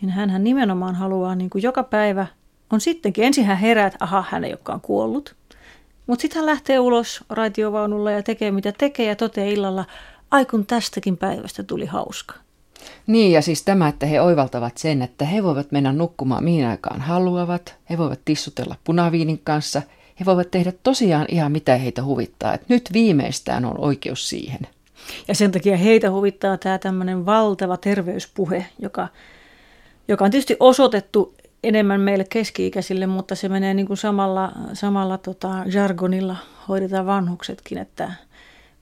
niin 0.00 0.10
hän 0.10 0.44
nimenomaan 0.44 0.94
haluaa 0.94 1.34
niin 1.34 1.50
kuin 1.50 1.62
joka 1.62 1.82
päivä, 1.82 2.26
on 2.72 2.80
sittenkin, 2.80 3.24
ensin 3.24 3.44
hän 3.44 3.56
herää, 3.56 3.86
että 3.86 3.98
aha, 4.00 4.24
hän 4.28 4.44
ei 4.44 4.50
olekaan 4.50 4.80
kuollut. 4.80 5.34
Mutta 6.06 6.22
sitten 6.22 6.38
hän 6.38 6.46
lähtee 6.46 6.78
ulos 6.78 7.24
raitiovaunulla 7.30 8.10
ja 8.10 8.22
tekee 8.22 8.50
mitä 8.50 8.72
tekee 8.72 9.06
ja 9.06 9.16
toteaa 9.16 9.48
illalla, 9.48 9.84
ai 10.30 10.46
kun 10.46 10.66
tästäkin 10.66 11.16
päivästä 11.16 11.62
tuli 11.62 11.86
hauska. 11.86 12.34
Niin, 13.06 13.32
ja 13.32 13.42
siis 13.42 13.62
tämä, 13.62 13.88
että 13.88 14.06
he 14.06 14.20
oivaltavat 14.20 14.78
sen, 14.78 15.02
että 15.02 15.24
he 15.24 15.42
voivat 15.42 15.72
mennä 15.72 15.92
nukkumaan 15.92 16.44
mihin 16.44 16.66
aikaan 16.66 17.00
haluavat, 17.00 17.74
he 17.90 17.98
voivat 17.98 18.20
tissutella 18.24 18.76
punaviinin 18.84 19.40
kanssa, 19.44 19.82
he 20.20 20.24
voivat 20.24 20.50
tehdä 20.50 20.72
tosiaan 20.82 21.26
ihan 21.28 21.52
mitä 21.52 21.76
heitä 21.76 22.04
huvittaa, 22.04 22.54
että 22.54 22.66
nyt 22.68 22.90
viimeistään 22.92 23.64
on 23.64 23.80
oikeus 23.80 24.28
siihen. 24.28 24.60
Ja 25.28 25.34
sen 25.34 25.52
takia 25.52 25.76
heitä 25.76 26.10
huvittaa 26.10 26.56
tämä 26.56 26.78
tämmöinen 26.78 27.26
valtava 27.26 27.76
terveyspuhe, 27.76 28.66
joka, 28.78 29.08
joka 30.08 30.24
on 30.24 30.30
tietysti 30.30 30.56
osoitettu 30.60 31.34
enemmän 31.62 32.00
meille 32.00 32.24
keski-ikäisille, 32.30 33.06
mutta 33.06 33.34
se 33.34 33.48
menee 33.48 33.74
niin 33.74 33.86
kuin 33.86 33.96
samalla, 33.96 34.52
samalla 34.72 35.18
tota 35.18 35.54
jargonilla 35.72 36.36
hoidetaan 36.68 37.06
vanhuksetkin, 37.06 37.78
että 37.78 38.12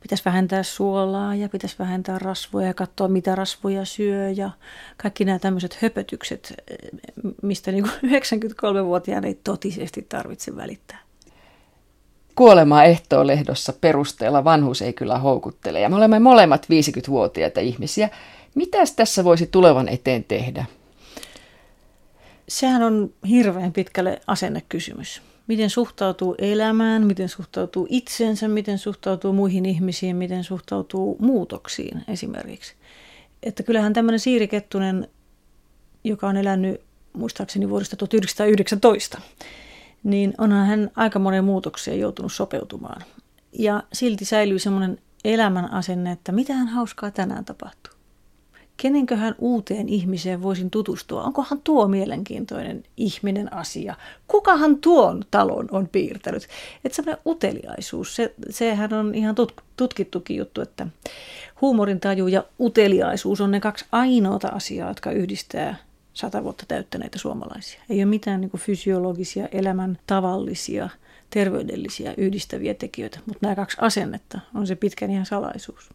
pitäisi 0.03 0.25
vähentää 0.25 0.63
suolaa 0.63 1.35
ja 1.35 1.49
pitäisi 1.49 1.77
vähentää 1.79 2.19
rasvoja 2.19 2.67
ja 2.67 2.75
katsoa, 2.75 3.09
mitä 3.09 3.35
rasvoja 3.35 3.85
syö 3.85 4.31
ja 4.31 4.51
kaikki 4.97 5.25
nämä 5.25 5.39
tämmöiset 5.39 5.79
höpötykset, 5.83 6.55
mistä 7.43 7.73
niin 7.73 7.85
93-vuotiaan 7.85 9.25
ei 9.29 9.39
totisesti 9.45 10.07
tarvitse 10.09 10.57
välittää. 10.57 10.99
Kuolema 12.35 12.85
ehtoo-lehdossa 12.85 13.73
perusteella 13.81 14.45
vanhus 14.45 14.83
ei 14.83 14.93
kyllä 14.93 15.19
houkuttele 15.19 15.81
ja 15.81 15.89
me 15.89 15.97
olemme 15.97 16.19
molemmat 16.19 16.67
50-vuotiaita 16.67 17.61
ihmisiä. 17.61 18.09
Mitäs 18.55 18.93
tässä 18.93 19.25
voisi 19.25 19.47
tulevan 19.47 19.89
eteen 19.89 20.25
tehdä? 20.25 20.65
Sehän 22.51 22.83
on 22.83 23.13
hirveän 23.29 23.73
pitkälle 23.73 24.21
asennekysymys 24.27 25.23
miten 25.51 25.71
suhtautuu 25.71 26.35
elämään, 26.39 27.07
miten 27.07 27.29
suhtautuu 27.29 27.87
itsensä, 27.91 28.49
miten 28.49 28.79
suhtautuu 28.79 29.33
muihin 29.33 29.67
ihmisiin, 29.67 30.17
miten 30.17 30.45
suhtautuu 30.45 31.17
muutoksiin 31.21 32.05
esimerkiksi. 32.09 32.75
Että 33.43 33.63
kyllähän 33.63 33.93
tämmöinen 33.93 34.21
Siiri 34.21 34.49
Kettunen, 34.49 35.09
joka 36.05 36.29
on 36.29 36.37
elänyt 36.37 36.81
muistaakseni 37.13 37.69
vuodesta 37.69 37.97
1919, 37.97 39.21
niin 40.05 40.35
onhan 40.39 40.67
hän 40.67 40.91
aika 40.97 41.19
monen 41.19 41.45
muutokseen 41.45 42.01
joutunut 42.01 42.33
sopeutumaan. 42.33 43.03
Ja 43.53 43.83
silti 43.93 44.25
säilyy 44.25 44.59
semmoinen 44.59 44.99
elämän 45.25 45.73
asenne, 45.73 46.13
että 46.13 46.33
mitä 46.33 46.55
hän 46.55 46.69
hauskaa 46.69 47.11
tänään 47.11 47.45
tapahtuu 47.45 48.00
kenenköhän 48.81 49.35
uuteen 49.39 49.89
ihmiseen 49.89 50.43
voisin 50.43 50.71
tutustua? 50.71 51.23
Onkohan 51.23 51.61
tuo 51.65 51.89
mielenkiintoinen 51.89 52.83
ihminen 52.97 53.53
asia? 53.53 53.95
Kukahan 54.29 54.79
tuon 54.79 55.25
talon 55.31 55.69
on 55.71 55.89
piirtänyt? 55.89 56.49
Että 56.85 56.97
semmoinen 56.97 57.23
uteliaisuus, 57.27 58.17
se, 58.17 58.35
sehän 58.51 58.93
on 58.93 59.15
ihan 59.15 59.35
tut, 59.35 59.55
tutkittukin 59.77 60.37
juttu, 60.37 60.61
että 60.61 60.87
huumorintaju 61.61 62.27
ja 62.27 62.45
uteliaisuus 62.61 63.41
on 63.41 63.51
ne 63.51 63.61
kaksi 63.61 63.85
ainoata 63.93 64.49
asiaa, 64.49 64.89
jotka 64.89 65.11
yhdistää 65.13 65.77
sata 66.13 66.45
vuotta 66.45 66.65
täyttäneitä 66.69 67.19
suomalaisia. 67.19 67.83
Ei 67.91 67.99
ole 67.99 68.05
mitään 68.05 68.41
niin 68.41 68.51
fysiologisia, 68.57 69.49
elämän 69.53 69.99
tavallisia, 70.07 70.89
terveydellisiä 71.31 72.15
yhdistäviä 72.17 72.75
tekijöitä, 72.75 73.19
mutta 73.27 73.39
nämä 73.43 73.57
kaksi 73.57 73.77
asennetta 73.81 74.41
on 74.55 74.67
se 74.67 74.75
pitkän 74.75 75.11
ihan 75.11 75.27
salaisuus. 75.27 75.91